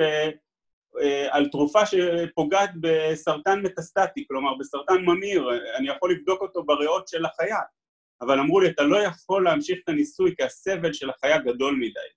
אה, 0.99 1.27
על 1.29 1.49
תרופה 1.49 1.79
שפוגעת 1.85 2.69
בסרטן 2.81 3.61
מטסטטי, 3.61 4.25
כלומר 4.27 4.55
בסרטן 4.59 5.01
ממאיר, 5.01 5.49
אני 5.77 5.89
יכול 5.89 6.11
לבדוק 6.11 6.41
אותו 6.41 6.63
בריאות 6.63 7.07
של 7.07 7.25
החיה, 7.25 7.59
אבל 8.21 8.39
אמרו 8.39 8.59
לי, 8.59 8.69
אתה 8.69 8.83
לא 8.83 8.97
יכול 8.97 9.43
להמשיך 9.43 9.79
את 9.83 9.89
הניסוי 9.89 10.35
כי 10.35 10.43
הסבל 10.43 10.93
של 10.93 11.09
החיה 11.09 11.37
גדול 11.37 11.75
מדי. 11.75 12.09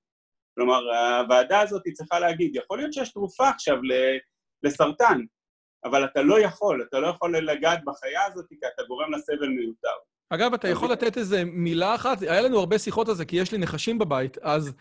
כלומר, 0.55 0.81
הוועדה 1.21 1.61
הזאת 1.61 1.83
צריכה 1.93 2.21
להגיד, 2.21 2.57
יכול 2.57 2.79
להיות 2.79 2.93
שיש 2.93 3.13
תרופה 3.13 3.49
עכשיו 3.49 3.79
לסרטן, 4.63 5.21
אבל 5.85 6.05
אתה 6.05 6.23
לא 6.23 6.41
יכול, 6.41 6.85
אתה 6.89 7.01
לא 7.01 7.07
יכול 7.07 7.39
לגעת 7.39 7.85
בחיה 7.85 8.21
הזאת 8.27 8.47
כי 8.49 8.67
אתה 8.75 8.83
גורם 8.89 9.11
לה 9.13 9.19
סבל 9.19 9.49
מיותר. 9.49 9.89
אגב, 10.31 10.55
אתה 10.55 10.69
יכול 10.69 10.93
לתת 10.93 11.19
איזה 11.19 11.45
מילה 11.45 11.95
אחת? 11.95 12.23
היה 12.23 12.41
לנו 12.41 12.59
הרבה 12.59 12.79
שיחות 12.79 13.09
על 13.09 13.15
זה, 13.15 13.25
כי 13.25 13.37
יש 13.37 13.53
לי 13.53 13.59
נחשים 13.59 13.99
בבית, 13.99 14.39
אז 14.39 14.73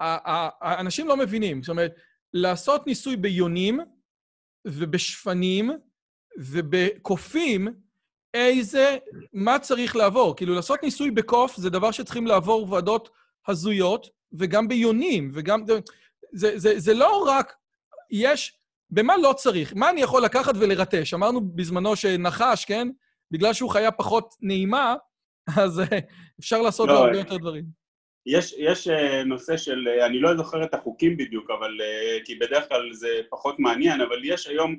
האנשים 0.00 1.08
לא 1.08 1.16
מבינים. 1.16 1.62
זאת 1.62 1.68
אומרת, 1.68 1.94
לעשות 2.32 2.86
ניסוי 2.86 3.16
ביונים 3.16 3.80
ובשפנים 4.64 5.70
ובקופים, 6.38 7.68
איזה, 8.34 8.98
מה 9.32 9.58
צריך 9.58 9.96
לעבור? 9.96 10.36
כאילו, 10.36 10.54
לעשות 10.54 10.82
ניסוי 10.82 11.10
בקוף 11.10 11.56
זה 11.56 11.70
דבר 11.70 11.90
שצריכים 11.90 12.26
לעבור 12.26 12.72
ועדות 12.72 13.10
הזויות, 13.48 14.08
וגם 14.32 14.68
ביונים, 14.68 15.30
וגם... 15.34 15.64
זה, 16.32 16.58
זה, 16.58 16.78
זה 16.78 16.94
לא 16.94 17.24
רק... 17.28 17.54
יש... 18.10 18.61
במה 18.92 19.16
לא 19.16 19.32
צריך? 19.36 19.72
מה 19.76 19.90
אני 19.90 20.00
יכול 20.00 20.24
לקחת 20.24 20.54
ולרטש? 20.60 21.14
אמרנו 21.14 21.40
בזמנו 21.40 21.96
שנחש, 21.96 22.64
כן? 22.64 22.88
בגלל 23.30 23.52
שהוא 23.52 23.70
חיה 23.70 23.90
פחות 23.90 24.34
נעימה, 24.40 24.94
אז 25.58 25.80
אה, 25.80 25.98
אפשר 26.40 26.62
לעשות 26.62 26.88
לא, 26.88 26.94
לו 26.94 27.00
הרבה 27.00 27.18
יותר 27.18 27.36
דברים. 27.36 27.64
יש, 28.26 28.54
יש 28.58 28.88
אה, 28.88 29.24
נושא 29.24 29.56
של, 29.56 29.88
אה, 29.88 30.06
אני 30.06 30.20
לא 30.20 30.36
זוכר 30.36 30.64
את 30.64 30.74
החוקים 30.74 31.16
בדיוק, 31.16 31.50
אבל, 31.50 31.78
כי 32.24 32.34
בדרך 32.34 32.68
כלל 32.68 32.92
זה 32.92 33.08
פחות 33.30 33.58
מעניין, 33.58 34.00
אבל 34.00 34.20
יש 34.24 34.46
היום 34.46 34.76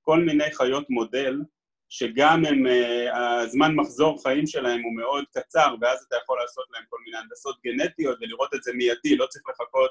כל 0.00 0.20
מיני 0.20 0.52
חיות 0.52 0.90
מודל, 0.90 1.40
שגם 1.88 2.44
הם, 2.44 2.64
הזמן 3.12 3.74
מחזור 3.74 4.22
חיים 4.22 4.46
שלהם 4.46 4.82
הוא 4.82 4.96
מאוד 4.96 5.24
קצר, 5.32 5.74
ואז 5.80 6.04
אתה 6.08 6.16
יכול 6.22 6.38
לעשות 6.40 6.64
להם 6.74 6.84
כל 6.88 6.96
מיני 7.04 7.16
הנדסות 7.16 7.56
גנטיות 7.64 8.18
ולראות 8.20 8.54
את 8.54 8.62
זה 8.62 8.72
מיידי, 8.72 9.16
לא 9.16 9.26
צריך 9.26 9.44
לחכות 9.48 9.90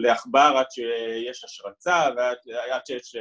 לעכבר 0.00 0.54
עד 0.56 0.66
שיש 0.70 1.44
השרצה 1.44 2.08
ועד 2.16 2.86
שיש 2.86 3.16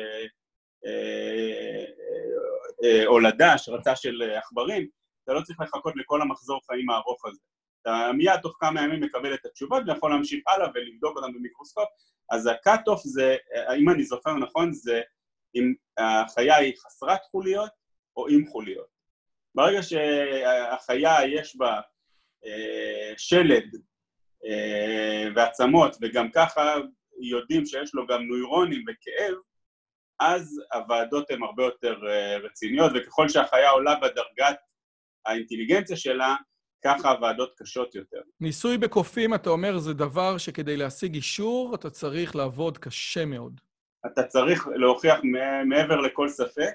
הולדה, 3.08 3.54
השרצה 3.54 3.96
של 3.96 4.22
עכברים, 4.38 4.88
אתה 5.24 5.34
לא 5.34 5.42
צריך 5.42 5.60
לחכות 5.60 5.94
לכל 5.96 6.22
המחזור 6.22 6.60
חיים 6.68 6.90
הארוך 6.90 7.26
הזה. 7.26 7.40
אתה 7.82 8.12
מיד 8.18 8.40
תוך 8.42 8.58
כמה 8.60 8.82
ימים 8.82 9.02
מקבל 9.02 9.34
את 9.34 9.46
התשובות 9.46 9.84
ויכול 9.88 10.12
להמשיך 10.12 10.44
הלאה 10.48 10.68
ולבדוק 10.76 11.18
אותם 11.18 11.34
במיקרוסקופ. 11.34 11.88
אז 12.32 12.48
ה-cut-off 12.48 13.02
זה, 13.04 13.38
אם 13.78 13.90
אני 13.90 14.04
זוכר 14.04 14.34
נכון, 14.34 14.74
זה 14.74 15.02
אם 15.56 15.74
החיה 15.98 16.56
היא 16.56 16.74
חסרת 16.78 17.20
חוליות 17.32 17.72
או 18.18 18.28
עם 18.28 18.48
חוליות. 18.48 18.88
ברגע 19.56 19.84
שהחיה 19.84 21.16
יש 21.28 21.56
בה 21.56 21.82
אה, 22.46 23.14
שלד 23.18 23.64
אה, 23.74 23.80
ועצמות, 25.36 25.98
וגם 26.02 26.32
ככה 26.32 26.76
יודעים 27.22 27.66
שיש 27.66 27.94
לו 27.94 28.08
גם 28.08 28.24
נוירונים 28.24 28.84
וכאב, 28.88 29.36
אז 30.20 30.62
הוועדות 30.74 31.32
הן 31.32 31.44
הרבה 31.44 31.64
יותר 31.64 32.08
אה, 32.08 32.38
רציניות, 32.38 32.92
וככל 32.96 33.30
שהחיה 33.30 33.70
עולה 33.70 33.96
בדרגת 33.96 34.58
האינטליגנציה 35.26 35.98
שלה, 35.98 36.36
ככה 36.86 37.12
הוועדות 37.12 37.54
קשות 37.58 37.96
יותר. 37.96 38.22
ניסוי 38.40 38.78
בקופים, 38.78 39.34
אתה 39.34 39.50
אומר, 39.50 39.78
זה 39.78 39.94
דבר 39.94 40.38
שכדי 40.38 40.78
להשיג 40.78 41.16
אישור, 41.16 41.76
אתה 41.76 41.90
צריך 41.90 42.36
לעבוד 42.36 42.78
קשה 42.78 43.26
מאוד. 43.26 43.62
אתה 44.06 44.24
צריך 44.24 44.68
להוכיח 44.68 45.20
מעבר 45.66 46.02
לכל 46.02 46.30
ספק 46.30 46.74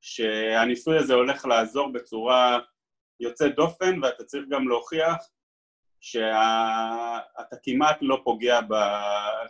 שהניסוי 0.00 0.98
הזה 0.98 1.14
הולך 1.14 1.44
לעזור 1.44 1.92
בצורה 1.92 2.58
יוצאת 3.20 3.54
דופן, 3.54 4.04
ואתה 4.04 4.24
צריך 4.24 4.44
גם 4.48 4.68
להוכיח 4.68 5.16
שאתה 6.00 7.56
כמעט 7.62 7.98
לא 8.00 8.20
פוגע 8.24 8.60
ב... 8.60 8.74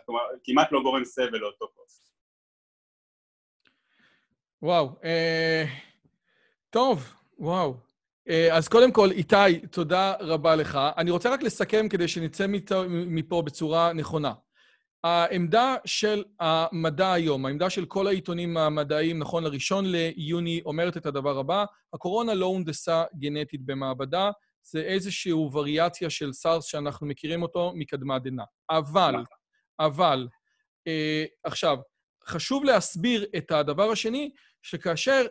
כלומר, 0.05 0.21
כמעט 0.43 0.71
לא 0.71 0.81
גורם 0.83 1.05
סבל 1.05 1.37
לאותו 1.37 1.65
כוס. 1.75 2.11
וואו. 4.61 4.89
אה, 5.03 5.65
טוב, 6.69 7.13
וואו. 7.39 7.75
אה, 8.29 8.57
אז 8.57 8.67
קודם 8.67 8.91
כל, 8.91 9.11
איתי, 9.11 9.59
תודה 9.71 10.13
רבה 10.19 10.55
לך. 10.55 10.79
אני 10.97 11.11
רוצה 11.11 11.29
רק 11.29 11.43
לסכם 11.43 11.89
כדי 11.89 12.07
שנצא 12.07 12.45
מפה 12.89 13.41
בצורה 13.41 13.93
נכונה. 13.93 14.33
העמדה 15.03 15.75
של 15.85 16.23
המדע 16.39 17.11
היום, 17.11 17.45
העמדה 17.45 17.69
של 17.69 17.85
כל 17.85 18.07
העיתונים 18.07 18.57
המדעיים, 18.57 19.19
נכון, 19.19 19.43
לראשון 19.43 19.85
ליוני, 19.87 20.61
אומרת 20.65 20.97
את 20.97 21.05
הדבר 21.05 21.37
הבא, 21.37 21.65
הקורונה 21.93 22.33
לא 22.33 22.45
הונדסה 22.45 23.03
גנטית 23.19 23.65
במעבדה, 23.65 24.31
זה 24.63 24.81
איזושהי 24.81 25.33
וריאציה 25.33 26.09
של 26.09 26.33
סארס 26.33 26.65
שאנחנו 26.65 27.07
מכירים 27.07 27.41
אותו 27.41 27.71
מקדמת 27.75 28.23
דנא. 28.23 28.43
אבל, 28.69 29.15
אבל, 29.79 30.27
אה, 30.87 31.25
עכשיו, 31.43 31.77
חשוב 32.27 32.63
להסביר 32.63 33.25
את 33.37 33.51
הדבר 33.51 33.91
השני, 33.91 34.31
שכאשר 34.61 35.25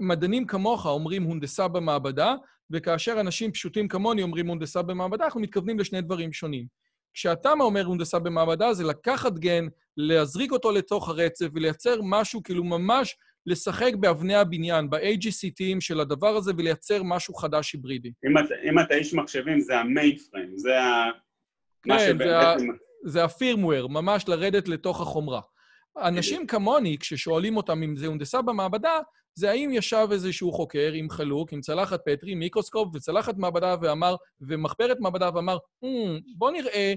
מדענים 0.00 0.46
כמוך 0.46 0.86
אומרים 0.86 1.22
הונדסה 1.22 1.68
במעבדה, 1.68 2.34
וכאשר 2.70 3.20
אנשים 3.20 3.52
פשוטים 3.52 3.88
כמוני 3.88 4.22
אומרים 4.22 4.46
הונדסה 4.46 4.82
במעבדה, 4.82 5.24
אנחנו 5.24 5.40
מתכוונים 5.40 5.78
לשני 5.78 6.00
דברים 6.00 6.32
שונים. 6.32 6.66
כשאתה 7.14 7.52
אומר 7.52 7.84
הונדסה 7.84 8.18
במעבדה, 8.18 8.74
זה 8.74 8.84
לקחת 8.84 9.32
גן, 9.32 9.66
להזריק 9.96 10.52
אותו 10.52 10.72
לתוך 10.72 11.08
הרצף 11.08 11.46
ולייצר 11.54 12.00
משהו, 12.02 12.42
כאילו 12.42 12.64
ממש 12.64 13.16
לשחק 13.48 13.92
באבני 14.00 14.34
הבניין, 14.34 14.90
ב-AGCTים 14.90 15.80
של 15.80 16.00
הדבר 16.00 16.36
הזה 16.36 16.52
ולייצר 16.56 17.02
משהו 17.02 17.34
חדש 17.34 17.72
היברידי. 17.72 18.12
אם 18.26 18.38
אתה, 18.38 18.54
אם 18.70 18.78
אתה 18.78 18.94
איש 18.94 19.14
מחשבים, 19.14 19.60
זה 19.60 19.78
המיינפריים, 19.78 20.56
זה 20.56 20.80
ה... 20.80 21.04
כן, 21.82 22.18
זה, 22.18 22.38
ה... 22.38 22.54
זה 23.04 23.24
הפירמוור, 23.24 23.88
ממש 23.88 24.28
לרדת 24.28 24.68
לתוך 24.68 25.00
החומרה. 25.00 25.40
אנשים 26.02 26.46
כמוני, 26.46 26.96
כששואלים 27.00 27.56
אותם 27.56 27.82
אם 27.82 27.96
זה 27.96 28.06
הונדסה 28.06 28.42
במעבדה, 28.42 28.98
זה 29.34 29.50
האם 29.50 29.70
ישב 29.72 30.08
איזשהו 30.12 30.52
חוקר 30.52 30.92
עם 30.94 31.10
חלוק, 31.10 31.52
עם 31.52 31.60
צלחת 31.60 32.00
פטרי, 32.06 32.34
מיקרוסקופ 32.34 32.94
וצלחת 32.94 33.36
מעבדה 33.36 33.74
ואמר, 33.82 34.16
ומחברת 34.40 35.00
מעבדה 35.00 35.30
ואמר, 35.34 35.56
mm, 35.84 35.88
בוא 36.36 36.50
נראה, 36.50 36.94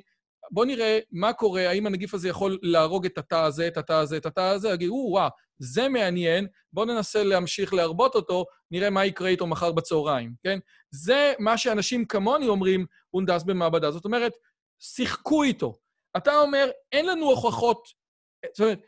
בוא 0.52 0.66
נראה 0.66 1.00
מה 1.12 1.34
קורה, 1.34 1.70
האם 1.70 1.86
הנגיף 1.88 2.14
הזה 2.14 2.30
יכול 2.30 2.60
להרוג 2.62 3.06
את 3.06 3.18
התא 3.18 3.36
הזה, 3.36 3.68
את 3.68 3.78
התא 3.78 3.94
הזה, 3.94 4.18
את 4.18 4.26
התא 4.26 4.42
הזה, 4.42 4.70
יגיד, 4.70 4.90
וואה, 4.90 5.30
זה 5.60 5.90
מעניין, 5.90 6.48
בואו 6.74 6.86
ננסה 6.86 7.24
להמשיך 7.24 7.74
להרבות 7.74 8.16
אותו, 8.16 8.46
נראה 8.72 8.90
מה 8.90 9.06
יקרה 9.06 9.30
איתו 9.30 9.48
מחר 9.48 9.72
בצהריים, 9.72 10.34
כן? 10.44 10.60
זה 10.92 11.34
מה 11.40 11.58
שאנשים 11.58 12.06
כמוני 12.06 12.48
אומרים, 12.48 12.86
הונדס 13.10 13.44
במעבדה. 13.44 13.92
זאת 13.92 14.06
אומרת, 14.06 14.34
שיחקו 14.80 15.44
איתו. 15.44 15.78
אתה 16.18 16.40
אומר, 16.40 16.70
אין 16.92 17.06
לנו 17.06 17.26
הוכחות, 17.26 17.88
זאת 18.46 18.60
אומרת, 18.60 18.80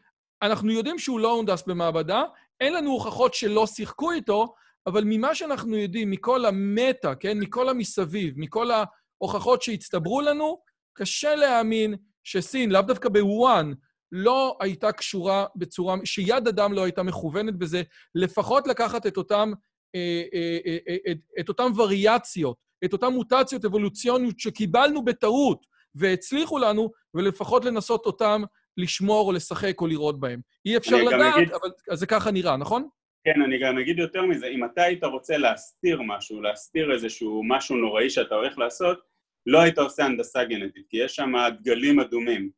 אנחנו 0.41 0.71
יודעים 0.71 0.99
שהוא 0.99 1.19
לא 1.19 1.31
הונדס 1.31 1.63
במעבדה, 1.67 2.23
אין 2.61 2.73
לנו 2.73 2.91
הוכחות 2.91 3.33
שלא 3.33 3.67
שיחקו 3.67 4.11
איתו, 4.11 4.53
אבל 4.87 5.03
ממה 5.05 5.35
שאנחנו 5.35 5.77
יודעים, 5.77 6.11
מכל 6.11 6.45
המטה, 6.45 7.15
כן? 7.15 7.39
מכל 7.39 7.69
המסביב, 7.69 8.33
מכל 8.37 8.67
ההוכחות 8.71 9.61
שהצטברו 9.61 10.21
לנו, 10.21 10.61
קשה 10.93 11.35
להאמין 11.35 11.95
שסין, 12.23 12.71
לאו 12.71 12.81
דווקא 12.81 13.09
בוואן, 13.09 13.73
לא 14.11 14.57
הייתה 14.59 14.91
קשורה 14.91 15.45
בצורה, 15.55 15.95
שיד 16.05 16.47
אדם 16.47 16.73
לא 16.73 16.83
הייתה 16.83 17.03
מכוונת 17.03 17.55
בזה, 17.55 17.81
לפחות 18.15 18.67
לקחת 18.67 19.07
את 19.07 19.17
אותם, 19.17 19.51
אה, 19.95 20.23
אה, 20.33 20.57
אה, 20.87 21.11
את, 21.11 21.17
את 21.39 21.49
אותם 21.49 21.71
וריאציות, 21.75 22.57
את 22.85 22.93
אותן 22.93 23.07
מוטציות 23.07 23.65
אבולוציוניות 23.65 24.39
שקיבלנו 24.39 25.05
בטעות 25.05 25.65
והצליחו 25.95 26.59
לנו, 26.59 26.91
ולפחות 27.13 27.65
לנסות 27.65 28.05
אותם 28.05 28.43
לשמור 28.77 29.27
או 29.27 29.31
לשחק 29.31 29.81
או 29.81 29.87
לראות 29.87 30.19
בהם. 30.19 30.41
אי 30.65 30.77
אפשר 30.77 31.03
לדעת, 31.03 31.35
אגיד... 31.35 31.51
אבל 31.51 31.97
זה 31.97 32.05
ככה 32.05 32.31
נראה, 32.31 32.57
נכון? 32.57 32.87
כן, 33.23 33.41
אני 33.41 33.59
גם 33.59 33.77
אגיד 33.77 33.99
יותר 33.99 34.21
מזה, 34.25 34.47
אם 34.47 34.65
אתה 34.65 34.83
היית 34.83 35.03
רוצה 35.03 35.37
להסתיר 35.37 36.01
משהו, 36.01 36.41
להסתיר 36.41 36.93
איזשהו 36.93 37.41
משהו 37.47 37.75
נוראי 37.75 38.09
שאתה 38.09 38.35
הולך 38.35 38.57
לעשות, 38.57 38.99
לא 39.45 39.61
היית 39.61 39.77
עושה 39.77 40.05
הנדסה 40.05 40.43
גנטית, 40.43 40.85
כי 40.89 40.97
יש 40.97 41.15
שם 41.15 41.33
דגלים 41.61 41.99
אדומים. 41.99 42.49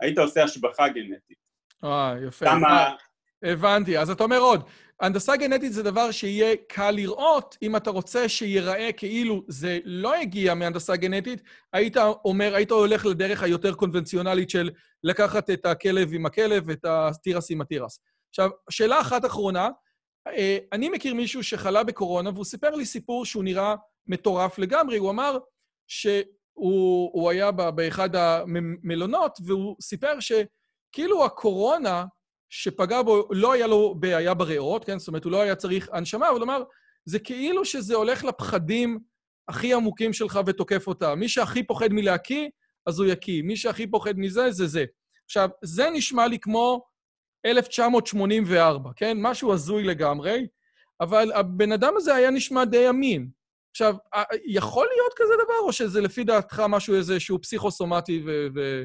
היית 0.00 0.18
עושה 0.18 0.44
השבחה 0.44 0.88
גנטית. 0.88 1.38
אה, 1.84 2.14
יפה. 2.26 2.46
כמה... 2.46 2.94
הבנתי. 3.44 3.98
אז 3.98 4.10
אתה 4.10 4.24
אומר 4.24 4.38
עוד, 4.38 4.62
הנדסה 5.00 5.36
גנטית 5.36 5.72
זה 5.72 5.82
דבר 5.82 6.10
שיהיה 6.10 6.56
קל 6.68 6.90
לראות, 6.90 7.56
אם 7.62 7.76
אתה 7.76 7.90
רוצה 7.90 8.28
שיראה 8.28 8.92
כאילו 8.92 9.44
זה 9.48 9.78
לא 9.84 10.14
הגיע 10.14 10.54
מהנדסה 10.54 10.96
גנטית, 10.96 11.42
היית 11.72 11.96
אומר, 11.96 12.54
היית 12.54 12.70
הולך 12.70 13.06
לדרך 13.06 13.42
היותר 13.42 13.74
קונבנציונלית 13.74 14.50
של 14.50 14.70
לקחת 15.04 15.50
את 15.50 15.66
הכלב 15.66 16.14
עם 16.14 16.26
הכלב 16.26 16.64
ואת 16.66 16.84
התירס 16.84 17.50
עם 17.50 17.60
התירס. 17.60 18.00
עכשיו, 18.30 18.50
שאלה 18.70 19.00
אחת 19.00 19.24
אחרונה, 19.24 19.68
אה, 20.28 20.58
אני 20.72 20.88
מכיר 20.88 21.14
מישהו 21.14 21.42
שחלה 21.42 21.84
בקורונה, 21.84 22.30
והוא 22.30 22.44
סיפר 22.44 22.70
לי 22.70 22.84
סיפור 22.84 23.24
שהוא 23.26 23.44
נראה 23.44 23.74
מטורף 24.06 24.58
לגמרי. 24.58 24.96
הוא 24.96 25.10
אמר 25.10 25.38
שהוא 25.88 27.30
היה 27.30 27.50
באחד 27.50 28.16
המלונות, 28.16 29.38
והוא 29.46 29.76
סיפר 29.80 30.12
שכאילו 30.20 31.24
הקורונה 31.24 32.04
שפגע 32.50 33.02
בו, 33.02 33.28
לא 33.30 33.52
היה 33.52 33.66
לו 33.66 33.94
בעיה 33.94 34.34
בריאות, 34.34 34.84
כן? 34.84 34.98
זאת 34.98 35.08
אומרת, 35.08 35.24
הוא 35.24 35.32
לא 35.32 35.42
היה 35.42 35.56
צריך 35.56 35.88
הנשמה, 35.92 36.28
אבל 36.28 36.36
הוא 36.36 36.44
אמר, 36.44 36.62
זה 37.04 37.18
כאילו 37.18 37.64
שזה 37.64 37.94
הולך 37.94 38.24
לפחדים 38.24 38.98
הכי 39.48 39.74
עמוקים 39.74 40.12
שלך 40.12 40.40
ותוקף 40.46 40.86
אותם. 40.86 41.18
מי 41.18 41.28
שהכי 41.28 41.62
פוחד 41.62 41.88
מלהקיא, 41.92 42.48
אז 42.86 42.98
הוא 42.98 43.06
יקיא. 43.06 43.42
מי 43.42 43.56
שהכי 43.56 43.86
פוחד 43.86 44.18
מזה, 44.18 44.50
זה 44.50 44.66
זה. 44.66 44.84
עכשיו, 45.24 45.48
זה 45.62 45.90
נשמע 45.90 46.26
לי 46.26 46.38
כמו 46.38 46.84
1984, 47.46 48.90
כן? 48.96 49.16
משהו 49.20 49.52
הזוי 49.52 49.82
לגמרי, 49.82 50.46
אבל 51.00 51.32
הבן 51.32 51.72
אדם 51.72 51.92
הזה 51.96 52.14
היה 52.14 52.30
נשמע 52.30 52.64
די 52.64 52.88
אמין. 52.88 53.30
עכשיו, 53.74 53.94
יכול 54.44 54.86
להיות 54.96 55.12
כזה 55.16 55.34
דבר, 55.44 55.58
או 55.66 55.72
שזה 55.72 56.00
לפי 56.00 56.24
דעתך 56.24 56.62
משהו 56.68 56.94
איזשהו 56.94 57.42
פסיכוסומטי 57.42 58.22
ו... 58.26 58.46
ו... 58.54 58.82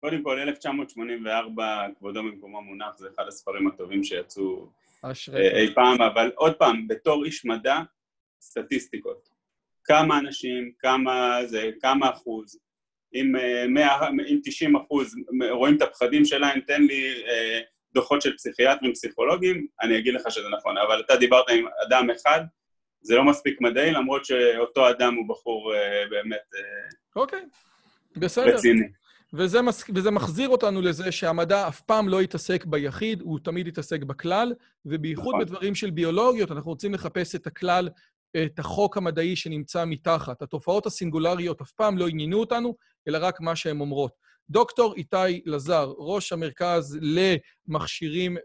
קודם 0.00 0.22
כל, 0.22 0.38
1984, 0.38 1.86
כבודו 1.98 2.22
במקומו 2.22 2.62
מונח, 2.62 2.96
זה 2.96 3.08
אחד 3.14 3.24
הספרים 3.28 3.66
הטובים 3.66 4.04
שיצאו 4.04 4.68
אשרי. 5.02 5.50
אי 5.50 5.74
פעם, 5.74 6.02
אבל 6.02 6.30
עוד 6.34 6.54
פעם, 6.54 6.88
בתור 6.88 7.24
איש 7.24 7.44
מדע, 7.44 7.76
סטטיסטיקות. 8.40 9.28
כמה 9.84 10.18
אנשים, 10.18 10.72
כמה 10.78 11.38
זה, 11.46 11.70
כמה 11.80 12.10
אחוז, 12.10 12.58
אם, 13.14 13.32
100, 13.68 13.88
אה, 13.88 14.08
אם 14.28 14.40
90 14.44 14.76
אחוז 14.76 15.14
רואים 15.50 15.76
את 15.76 15.82
הפחדים 15.82 16.24
שלהם, 16.24 16.60
תן 16.60 16.82
לי 16.82 17.24
אה, 17.28 17.60
דוחות 17.94 18.22
של 18.22 18.36
פסיכיאטרים, 18.36 18.92
פסיכולוגים, 18.92 19.66
אני 19.82 19.98
אגיד 19.98 20.14
לך 20.14 20.22
שזה 20.30 20.48
נכון. 20.58 20.78
אבל 20.78 21.00
אתה 21.00 21.16
דיברת 21.16 21.50
עם 21.50 21.66
אדם 21.86 22.10
אחד, 22.10 22.40
זה 23.06 23.14
לא 23.14 23.24
מספיק 23.24 23.60
מדעי, 23.60 23.92
למרות 23.92 24.24
שאותו 24.24 24.90
אדם 24.90 25.14
הוא 25.14 25.28
בחור 25.28 25.74
אה, 25.74 26.08
באמת 26.10 26.54
אה, 26.54 26.88
אוקיי, 27.16 27.40
בסדר. 28.16 28.54
רציני. 28.54 28.88
וזה, 29.32 29.62
מס... 29.62 29.84
וזה 29.94 30.10
מחזיר 30.10 30.48
אותנו 30.48 30.82
לזה 30.82 31.12
שהמדע 31.12 31.68
אף 31.68 31.80
פעם 31.80 32.08
לא 32.08 32.22
יתעסק 32.22 32.64
ביחיד, 32.64 33.20
הוא 33.20 33.38
תמיד 33.44 33.66
יתעסק 33.68 34.02
בכלל, 34.02 34.54
ובייחוד 34.86 35.34
נכון. 35.34 35.40
בדברים 35.40 35.74
של 35.74 35.90
ביולוגיות, 35.90 36.50
אנחנו 36.50 36.70
רוצים 36.70 36.94
לחפש 36.94 37.34
את 37.34 37.46
הכלל, 37.46 37.88
את 38.44 38.58
החוק 38.58 38.96
המדעי 38.96 39.36
שנמצא 39.36 39.84
מתחת. 39.84 40.42
התופעות 40.42 40.86
הסינגולריות 40.86 41.60
אף 41.60 41.72
פעם 41.72 41.98
לא 41.98 42.08
עניינו 42.08 42.40
אותנו, 42.40 42.76
אלא 43.08 43.18
רק 43.22 43.40
מה 43.40 43.56
שהן 43.56 43.80
אומרות. 43.80 44.25
דוקטור 44.50 44.94
איתי 44.94 45.42
לזר, 45.46 45.92
ראש 45.98 46.32
המרכז 46.32 46.98
למכשירים 47.68 48.36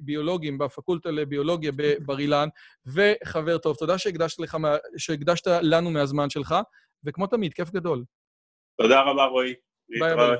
ביולוגיים 0.00 0.58
בפקולטה 0.58 1.10
לביולוגיה 1.10 1.72
בבר 1.76 2.18
אילן, 2.18 2.48
וחבר 2.86 3.58
טוב, 3.58 3.76
תודה 3.76 3.98
שהקדשת, 3.98 4.40
לך, 4.40 4.56
שהקדשת 4.96 5.46
לנו 5.46 5.90
מהזמן 5.90 6.30
שלך, 6.30 6.54
וכמו 7.04 7.26
תמיד, 7.26 7.54
כיף 7.54 7.70
גדול. 7.70 8.04
תודה 8.82 9.00
רבה, 9.00 9.24
רועי. 9.24 9.54
ביי 9.88 10.16
ביי. 10.16 10.36